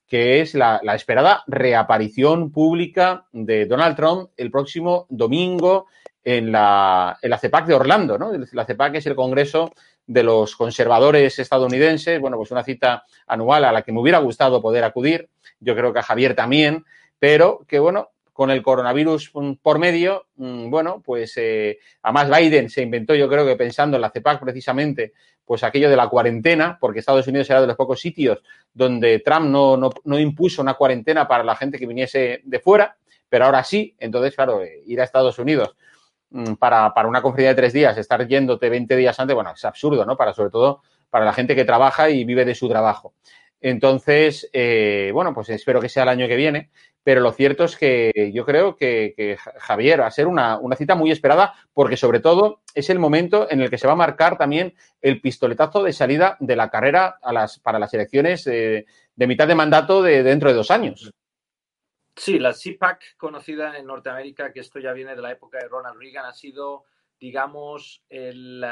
[0.07, 5.87] que es la, la esperada reaparición pública de Donald Trump el próximo domingo
[6.23, 8.31] en la, en la CEPAC de Orlando, ¿no?
[8.53, 9.71] La CEPAC es el Congreso
[10.07, 14.61] de los conservadores estadounidenses, bueno, pues una cita anual a la que me hubiera gustado
[14.61, 15.29] poder acudir,
[15.59, 16.85] yo creo que a Javier también,
[17.19, 19.31] pero que bueno, con el coronavirus
[19.63, 24.01] por medio, mm, bueno, pues eh, además Biden se inventó, yo creo que pensando en
[24.01, 25.13] la CEPAC precisamente,
[25.45, 29.47] pues aquello de la cuarentena, porque Estados Unidos era de los pocos sitios donde Trump
[29.47, 32.97] no, no, no impuso una cuarentena para la gente que viniese de fuera,
[33.29, 35.75] pero ahora sí, entonces, claro, eh, ir a Estados Unidos
[36.35, 39.63] Mm, para, para, una conferencia de tres días, estar yéndote 20 días antes, bueno, es
[39.63, 40.17] absurdo, ¿no?
[40.17, 43.13] Para sobre todo para la gente que trabaja y vive de su trabajo.
[43.61, 46.71] Entonces, eh, bueno, pues espero que sea el año que viene,
[47.05, 51.11] pero lo cierto es que yo creo que, Javier va a ser una, cita muy
[51.11, 54.73] esperada porque sobre todo es el momento en el que se va a marcar también
[55.03, 57.19] el pistoletazo de salida de la carrera
[57.61, 61.11] para las elecciones de mitad de mandato de dentro de dos años.
[62.15, 65.99] Sí, la CPAC conocida en Norteamérica, que esto ya viene de la época de Ronald
[65.99, 66.85] Reagan, ha sido,
[67.19, 68.65] digamos, el,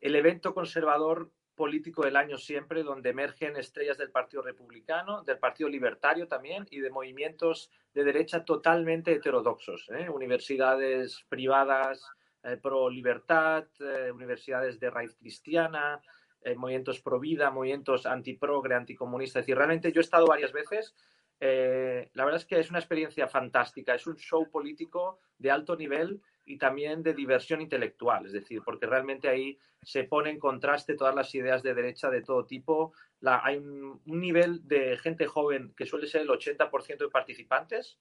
[0.00, 1.32] el evento conservador
[1.62, 6.80] político del año siempre, donde emergen estrellas del Partido Republicano, del Partido Libertario también y
[6.80, 9.88] de movimientos de derecha totalmente heterodoxos.
[9.90, 10.10] ¿eh?
[10.10, 12.04] Universidades privadas
[12.42, 16.02] eh, pro libertad, eh, universidades de raíz cristiana,
[16.56, 19.38] movimientos pro vida, movimientos antiprogre, anticomunista.
[19.38, 20.96] Es decir, realmente yo he estado varias veces
[21.38, 26.20] la verdad es que es una experiencia fantástica, es un show político de alto nivel
[26.44, 31.14] y también de diversión intelectual, es decir, porque realmente ahí se pone en contraste todas
[31.14, 32.92] las ideas de derecha de todo tipo.
[33.22, 37.98] hay un, nivel de gente joven que suele ser el 80% de participantes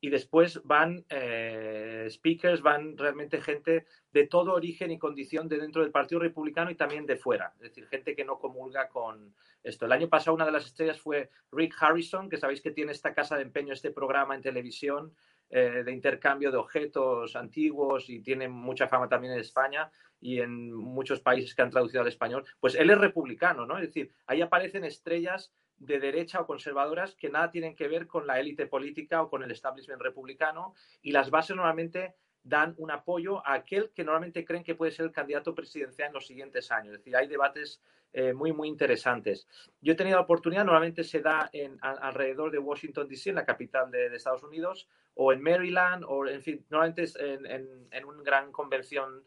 [0.00, 5.82] y después van eh, speakers, van realmente gente de todo origen y condición de dentro
[5.82, 9.32] del Partido Republicano y también de fuera, es decir, gente que no comulga con
[9.62, 9.86] esto.
[9.86, 13.14] El año pasado una de las estrellas fue Rick Harrison, que sabéis que tiene esta
[13.14, 15.14] casa de empeño, este programa en televisión
[15.54, 20.72] eh, de intercambio de objetos antiguos y tiene mucha fama también en España y en
[20.72, 22.46] muchos países que han traducido al español.
[22.58, 23.76] Pues él es republicano, ¿no?
[23.76, 28.26] Es decir, ahí aparecen estrellas de derecha o conservadoras que nada tienen que ver con
[28.26, 33.46] la élite política o con el establishment republicano y las bases normalmente dan un apoyo
[33.46, 36.94] a aquel que normalmente creen que puede ser el candidato presidencial en los siguientes años.
[36.94, 37.80] Es decir, hay debates
[38.14, 39.46] eh, muy, muy interesantes.
[39.80, 43.90] Una tenido la oportunidad, normalmente se da en, alrededor de Washington, D.C., en la capital
[43.90, 49.22] de, Estados Unidos, o en Maryland, o en fin, normalmente es en, una gran convención.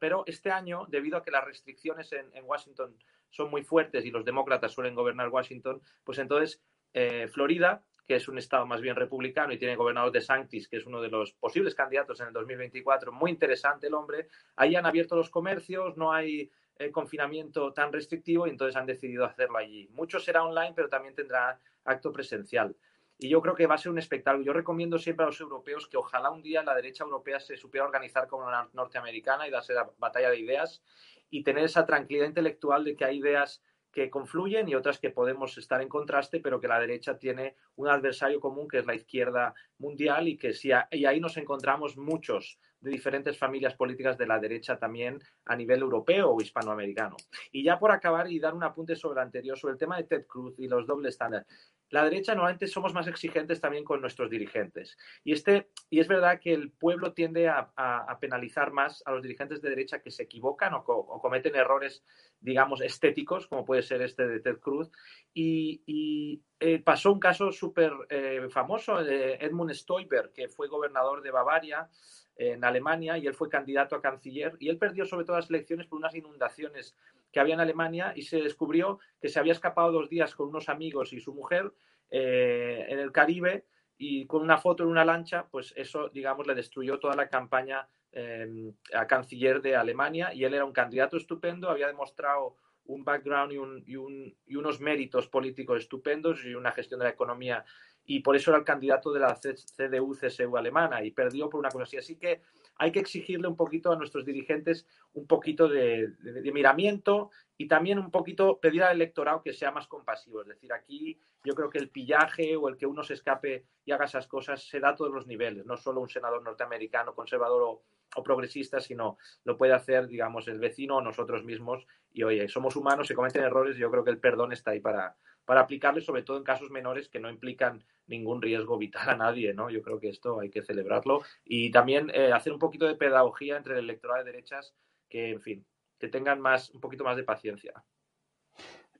[0.00, 2.96] Pero este año, debido a que las restricciones en, Washington
[3.28, 6.60] son muy fuertes y los demócratas suelen gobernar Washington, pues entonces
[6.92, 10.76] eh, Florida, que es un estado más bien republicano y tiene gobernador de Sanctis, que
[10.76, 14.86] es uno de los posibles candidatos en el 2024, muy interesante el hombre, ahí han
[14.86, 19.88] abierto los comercios, no hay eh, confinamiento tan restrictivo y entonces han decidido hacerlo allí.
[19.92, 22.74] Mucho será online, pero también tendrá acto presencial.
[23.18, 24.42] y yo creo que va a ser un espectáculo.
[24.42, 27.84] Yo recomiendo siempre a los europeos que ojalá un día la derecha europea se supiera
[27.84, 30.82] organizar como la norteamericana y darse la batalla de ideas
[31.28, 33.62] y tener esa tranquilidad intelectual de que hay ideas
[33.92, 37.88] que confluyen y otras que podemos estar en contraste, pero que la derecha tiene un
[37.88, 42.58] adversario común que es la izquierda mundial y que si y ahí nos encontramos muchos
[42.80, 47.16] de diferentes familias políticas de la derecha también a nivel europeo o hispanoamericano.
[47.52, 50.04] Y ya por acabar y dar un apunte sobre el anterior, sobre el tema de
[50.04, 51.46] Ted Cruz y los dobles estándares.
[51.90, 54.96] La derecha normalmente somos más exigentes también con nuestros dirigentes.
[55.24, 57.72] Y, este, y es verdad que el pueblo tiende a,
[58.20, 60.84] penalizar más a los dirigentes de derecha que se equivocan o,
[61.20, 62.04] cometen errores,
[62.38, 64.90] digamos, estéticos, como puede ser este de Ted Cruz.
[65.34, 71.30] Y, eh, pasó un caso súper eh, famoso de Edmund Stoiber, que fue gobernador de
[71.30, 71.88] Bavaria
[72.36, 75.86] en Alemania y él fue candidato a canciller y él perdió sobre todo las elecciones
[75.86, 76.96] por unas inundaciones
[77.30, 80.68] que había en Alemania y se descubrió que se había escapado dos días con unos
[80.68, 81.72] amigos y su mujer
[82.10, 83.66] eh, en el Caribe
[83.98, 87.86] y con una foto en una lancha, pues eso, digamos, le destruyó toda la campaña
[88.12, 92.56] em, a canciller de Alemania y él era un candidato estupendo, había demostrado
[92.86, 97.64] un background y, y unos méritos políticos estupendos y una gestión de la economía
[98.12, 101.84] y por eso era el candidato de la CDU-CSU alemana y perdió por una cosa
[101.84, 101.96] así.
[101.96, 102.42] Así que
[102.74, 106.12] hay que exigirle un poquito a nuestros dirigentes un poquito de,
[106.52, 110.40] miramiento y también un poquito pedir al electorado que sea más compasivo.
[110.42, 113.92] Es decir, aquí yo creo que el pillaje o el que uno se escape y
[113.92, 117.62] haga esas cosas se da a todos los niveles, no solo un senador norteamericano, conservador
[117.62, 117.82] o,
[118.16, 121.86] o progresista, sino lo puede hacer, digamos, el vecino o nosotros mismos.
[122.12, 124.80] Y oye, somos humanos, se cometen errores y yo creo que el perdón está ahí
[124.80, 125.16] para,
[125.50, 129.52] para aplicarle, sobre todo en casos menores que no implican ningún riesgo vital a nadie,
[129.52, 129.68] ¿no?
[129.68, 133.56] Yo creo que esto hay que celebrarlo y también eh, hacer un poquito de pedagogía
[133.56, 134.72] entre el electorado de derechas
[135.08, 135.66] que, en fin,
[135.98, 137.72] que tengan más, un poquito más de paciencia.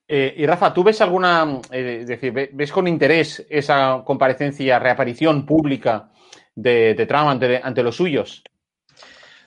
[0.09, 6.11] Eh, y Rafa, ¿tú ves alguna, eh, decir, ves con interés esa comparecencia, reaparición pública
[6.57, 8.43] de, Trump ante, los suyos?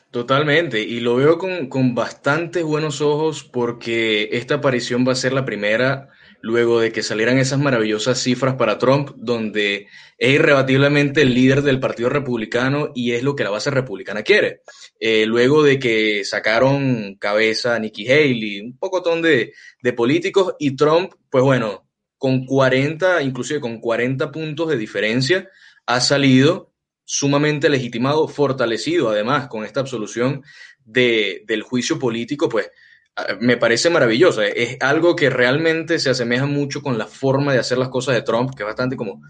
[0.10, 5.34] Totalmente, y lo veo con, con bastantes buenos ojos porque esta aparición va a ser
[5.34, 6.08] la primera
[6.44, 9.88] luego de que salieran esas maravillosas cifras para Trump, donde
[10.18, 14.60] es irrebatiblemente el líder del Partido Republicano y es lo que la base republicana quiere.
[15.00, 20.76] Eh, luego de que sacaron cabeza a Nikki Haley, un pocotón de, de políticos, y
[20.76, 21.88] Trump, pues bueno,
[22.18, 25.50] con 40, inclusive con 40 puntos de diferencia,
[25.86, 26.74] ha salido
[27.06, 30.44] sumamente legitimado, fortalecido además con esta absolución
[30.84, 32.70] de, del juicio político, pues
[33.40, 34.42] me parece maravilloso.
[34.42, 38.22] Es algo que realmente se asemeja mucho con la forma de hacer las cosas de
[38.22, 39.22] Trump, que es bastante como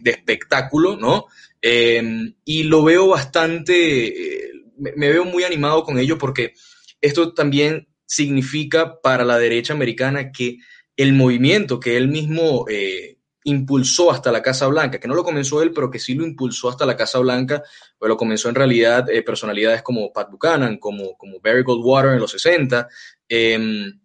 [0.00, 1.26] de espectáculo, ¿no?
[1.60, 6.54] Em, y lo veo bastante, eh, me, veo muy animado con ello porque
[7.00, 10.58] esto también significa para la derecha americana que
[10.96, 13.17] el movimiento que él mismo eh,
[13.48, 16.68] impulsó hasta la Casa Blanca, que no lo comenzó él, pero que sí lo impulsó
[16.68, 17.62] hasta la Casa Blanca,
[17.98, 22.20] pues lo comenzó en realidad eh, personalidades como Pat Buchanan, como, como Barry Goldwater en
[22.20, 22.88] los 60,
[23.28, 24.00] em,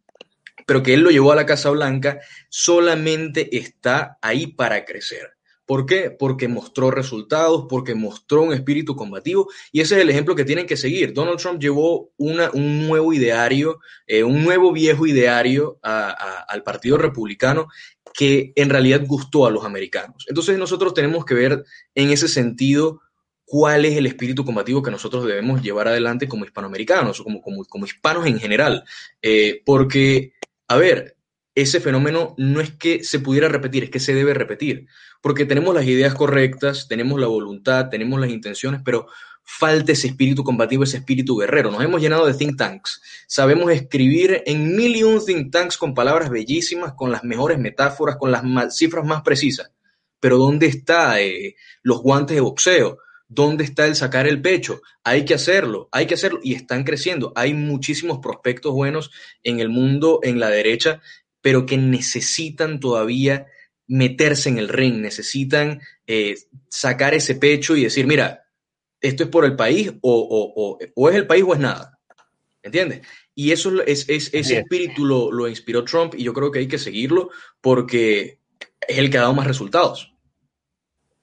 [0.65, 2.19] pero que él lo llevó a la Casa Blanca,
[2.49, 5.33] solamente está ahí para crecer.
[5.65, 6.11] ¿Por qué?
[6.11, 10.67] Porque mostró resultados, porque mostró un espíritu combativo y ese es el ejemplo que tienen
[10.67, 11.13] que seguir.
[11.13, 17.67] Donald Trump llevó una, un nuevo ideario, eh, un nuevo viejo ideario al Partido Republicano
[18.13, 20.25] que en realidad gustó a los americanos.
[20.27, 23.01] Entonces nosotros tenemos que ver en ese sentido
[23.45, 27.85] cuál es el espíritu combativo que nosotros debemos llevar adelante como hispanoamericanos o como, como,
[27.85, 28.83] hispanos en general.
[29.21, 30.33] Eh, porque,
[30.67, 31.17] a ver,
[31.55, 34.87] ese fenómeno no es que se pudiera repetir, es que se debe repetir.
[35.21, 39.07] Porque tenemos las ideas correctas, tenemos la voluntad, tenemos las intenciones, pero
[39.43, 41.71] falta ese espíritu combativo, ese espíritu guerrero.
[41.71, 43.01] Nos hemos llenado de think tanks.
[43.27, 48.17] Sabemos escribir en mil y un think tanks con palabras bellísimas, con las mejores metáforas,
[48.17, 48.43] con las
[48.75, 49.71] cifras más precisas.
[50.19, 52.97] Pero ¿dónde están eh, los guantes de boxeo?
[53.27, 54.81] ¿Dónde está el sacar el pecho?
[55.03, 56.39] Hay que hacerlo, hay que hacerlo.
[56.43, 57.33] Y están creciendo.
[57.35, 59.11] Hay muchísimos prospectos buenos
[59.43, 61.01] en el mundo, en la derecha,
[61.41, 63.47] pero que necesitan todavía
[63.87, 66.35] meterse en el ring, necesitan eh,
[66.69, 68.42] sacar ese pecho y decir, mira,
[69.03, 71.99] esto es por el país o, es el país o es nada.
[72.63, 73.05] ¿Entiendes?
[73.35, 77.29] Y eso es, ese espíritu lo, inspiró Trump y yo creo que hay que seguirlo
[77.59, 78.39] porque
[78.87, 80.13] es el que ha dado más resultados.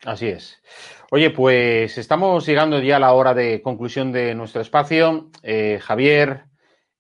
[0.05, 0.63] Así es.
[1.11, 5.31] Oye, pues estamos llegando ya a la hora de conclusión de nuestro espacio.
[5.43, 6.45] Eh, Javier,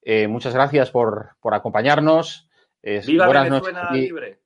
[0.03, 2.49] eh, muchas gracias por, acompañarnos.
[2.83, 4.41] viva Venezuela libre.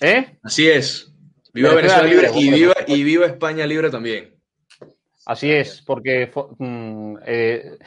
[0.00, 0.38] ¿Eh?
[0.42, 1.12] Así es.
[1.52, 4.39] Viva Venezuela, libre, y, viva, y viva España libre también.
[5.26, 7.78] Así es, porque mm, eh,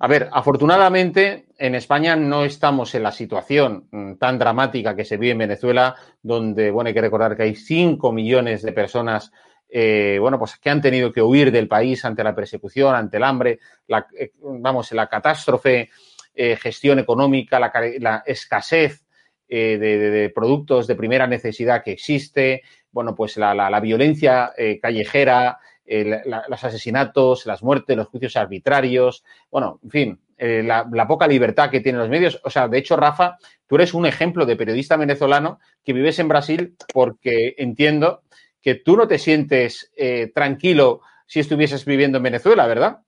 [0.00, 5.16] A ver, afortunadamente en España no estamos en la situación mm, tan dramática que se
[5.16, 9.32] vive en Venezuela, donde, bueno, hay que recordar que hay 5 millones de personas,
[9.68, 13.24] eh, bueno, pues que han tenido que huir del país ante la persecución, ante el
[13.24, 13.58] hambre,
[13.88, 15.90] la, eh, vamos, la catástrofe,
[16.34, 19.04] eh, gestión económica, la, la escasez
[19.48, 22.62] eh, de, de, productos de primera necesidad que existe,
[22.92, 25.58] bueno, pues la, violencia callejera,
[25.90, 31.70] eh, los asesinatos, las muertes, los juicios arbitrarios, bueno, en fin, eh, la, poca libertad
[31.70, 32.40] que tienen los medios.
[32.44, 36.28] O sea, de hecho, Rafa, tú eres un ejemplo de periodista venezolano que vives en
[36.28, 38.22] Brasil porque entiendo
[38.60, 42.98] que tú no te sientes eh, tranquilo si estuvieses viviendo en Venezuela, ¿verdad?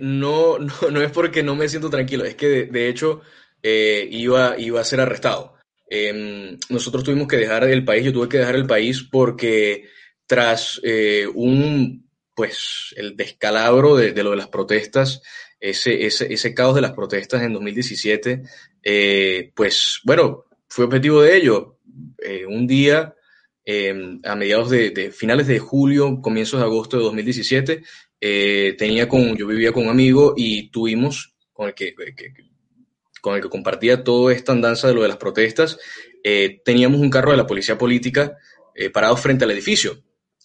[0.00, 3.22] no, no, no es porque no me siento tranquilo, es que de, de hecho
[3.62, 5.54] iba, iba a ser arrestado.
[5.88, 9.88] Em, nosotros tuvimos que dejar el país, yo tuve que dejar el país porque
[10.32, 15.20] tras eh, un, pues, el descalabro de, de, lo de las protestas,
[15.60, 18.42] ese, ese, ese caos de las protestas en 2017,
[18.82, 21.76] eh, pues, bueno, fue objetivo de ello.
[22.16, 23.14] Eh, un día,
[23.66, 27.82] em, a mediados de, de, finales de julio, comienzos de agosto de 2017,
[28.18, 32.32] eh, tenía con, yo vivía con un amigo y tuvimos, con el que, que
[33.20, 35.78] con el que compartía toda esta andanza de lo de las protestas,
[36.24, 38.38] eh, teníamos un carro de la policía política
[38.74, 40.02] eh, parado frente al edificio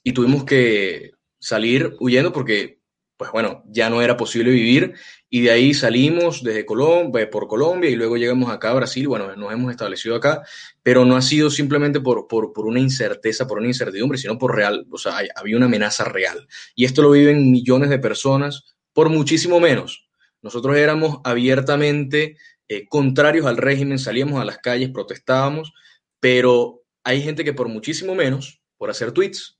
[0.08, 2.80] y tuvimos que salir huyendo porque,
[3.18, 4.93] pues bueno, ya no era posible vivir
[5.30, 9.36] y de ahí salimos desde Colombia, por Colombia y luego llegamos acá a Brasil, bueno,
[9.36, 10.43] nos hemos establecido acá,
[10.82, 14.55] pero no ha sido simplemente por, por, por una incerteza, por una incertidumbre, sino por
[14.55, 16.47] real, o sea, hay, había una amenaza real.
[16.74, 20.08] Y esto lo viven millones de personas por muchísimo menos.
[20.41, 22.38] Nosotros éramos abiertamente
[22.70, 25.74] eh, contrarios al régimen, salíamos a las calles, protestábamos,
[26.22, 29.57] pero hay gente que por muchísimo menos, por hacer tweets,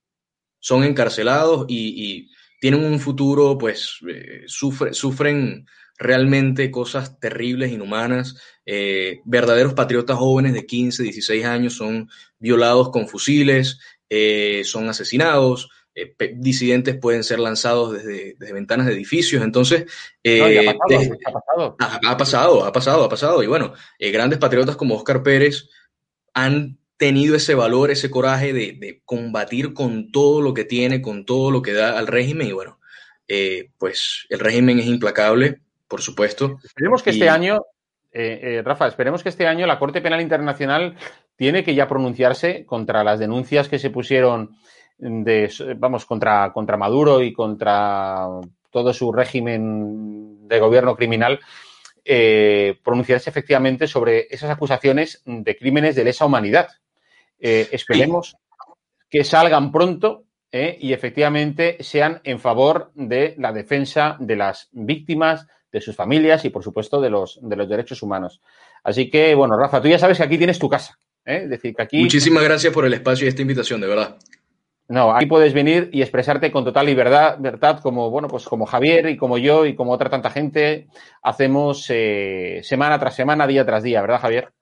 [0.60, 2.30] son encarcelados y, y
[2.60, 5.66] tienen un futuro, pues eh, sufre, sufren
[5.98, 8.38] realmente cosas terribles, inhumanas.
[8.66, 13.80] Eh, verdaderos patriotas jóvenes de 15, 16 años son violados con fusiles,
[14.10, 15.70] eh, son asesinados.
[16.36, 19.44] Disidentes pueden ser lanzados desde, desde, ventanas de edificios.
[19.44, 19.86] Entonces,
[20.24, 21.76] no, ha, pasado, desde, ha, pasado.
[21.80, 23.44] Ha, ha, pasado, ha pasado, ha pasado.
[23.44, 25.70] Y bueno, grandes patriotas como Oscar Pérez
[26.36, 31.26] han tenido ese valor, ese coraje de, de, combatir con todo lo que tiene, con
[31.26, 32.48] todo lo que da al régimen.
[32.48, 32.80] Y bueno,
[33.28, 36.60] eh, pues el régimen es implacable, por supuesto.
[36.64, 37.14] Esperemos que y...
[37.14, 37.62] este año,
[38.12, 40.96] eh, eh, Rafa, esperemos que este año la Corte Penal Internacional
[41.36, 44.58] tiene que ya pronunciarse contra las denuncias que se pusieron
[44.98, 48.26] de, vamos, contra, contra Maduro y contra
[48.72, 51.40] todo su régimen de gobierno criminal.
[52.10, 56.70] Eh, pronunciarse efectivamente sobre esas acusaciones de crímenes de lesa humanidad.
[57.40, 58.36] Eh, esperemos
[59.10, 65.46] que salgan pronto eh, y efectivamente sean en favor de la defensa de las víctimas,
[65.72, 68.42] de sus familias y, por supuesto, de los, de los derechos humanos.
[68.84, 70.98] Así que, bueno, Rafa, tú ya sabes que aquí tienes tu casa.
[71.26, 71.42] ¿eh?
[71.44, 72.02] Es decir, que aquí...
[72.02, 74.18] Muchísimas gracias por el espacio y esta invitación, de verdad.
[74.90, 79.10] No, aquí puedes venir y expresarte con total libertad, verdad, como bueno, pues como Javier
[79.10, 80.88] y como yo y como otra tanta gente
[81.22, 84.54] hacemos eh, semana tras semana, día tras día, ¿verdad, Javier?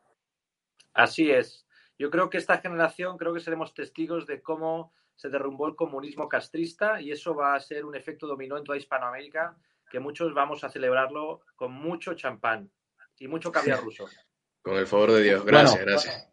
[0.95, 1.64] Así es
[1.98, 6.28] yo creo que esta generación, creo que seremos testigos de cómo se derrumbó el comunismo
[6.28, 9.56] castrista y eso va a ser un efecto dominó en toda Hispanoamérica
[9.89, 12.70] que muchos vamos a celebrarlo con mucho champán
[13.18, 14.06] y mucho caviar ruso.
[14.62, 15.46] Con el favor de Dios.
[15.46, 16.30] Gracias, bueno, gracias.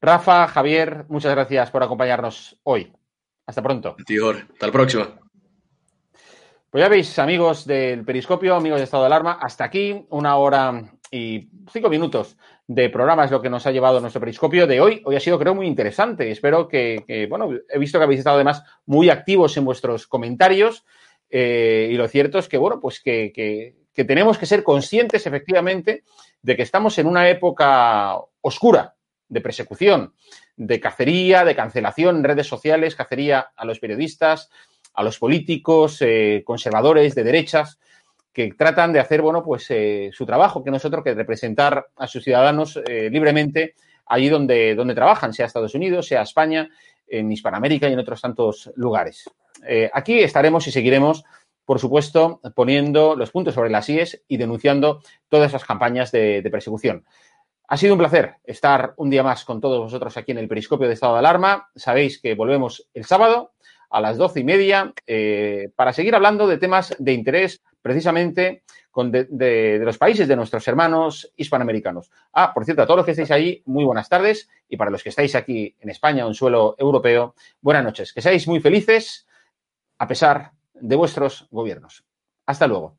[0.00, 2.92] Rafa, Javier, muchas gracias por acompañarnos hoy.
[3.46, 3.96] Hasta pronto.
[4.06, 5.20] Tigor, hasta la próxima.
[6.70, 10.92] Pues ya veis, amigos del Periscopio, amigos de Estado de Alarma, hasta aquí una hora
[11.10, 12.36] y cinco minutos
[12.66, 15.02] de programa es lo que nos ha llevado nuestro periscopio de hoy.
[15.04, 16.30] Hoy ha sido, creo, muy interesante.
[16.30, 20.84] Espero que, bueno, he visto que habéis estado además muy activos en vuestros comentarios
[21.28, 25.26] eh, y lo cierto es que, bueno, pues que, que, que, tenemos que ser conscientes
[25.26, 26.04] efectivamente
[26.42, 28.94] de que estamos en una época oscura
[29.28, 30.14] de persecución,
[30.56, 34.50] de cacería, de cancelación en redes sociales, cacería a los periodistas,
[34.94, 37.78] a los políticos, eh, conservadores de derechas
[38.34, 41.86] que tratan de hacer, bueno, pues eh, su trabajo, que no es otro que representar
[41.96, 43.76] a sus ciudadanos eh, libremente
[44.06, 46.68] allí donde, donde trabajan, sea Estados Unidos, sea España,
[47.06, 49.30] en Hispanoamérica y en otros tantos lugares.
[49.66, 51.24] Eh, aquí estaremos y seguiremos,
[51.64, 56.50] por supuesto, poniendo los puntos sobre las IES y denunciando todas esas campañas de, de
[56.50, 57.04] persecución.
[57.68, 60.88] Ha sido un placer estar un día más con todos vosotros aquí en el Periscopio
[60.88, 61.70] de Estado de Alarma.
[61.76, 63.52] Sabéis que volvemos el sábado
[63.94, 69.12] a las doce y media eh, para seguir hablando de temas de interés precisamente con
[69.12, 72.10] de, de, de, los países de nuestros hermanos hispanoamericanos.
[72.32, 75.00] Ah, por cierto, a todos los que estáis ahí, muy buenas tardes y para los
[75.00, 78.12] que estáis aquí en España, en suelo europeo, buenas noches.
[78.12, 79.28] Que seáis muy felices
[79.98, 82.04] a pesar de vuestros gobiernos.
[82.46, 82.98] Hasta luego.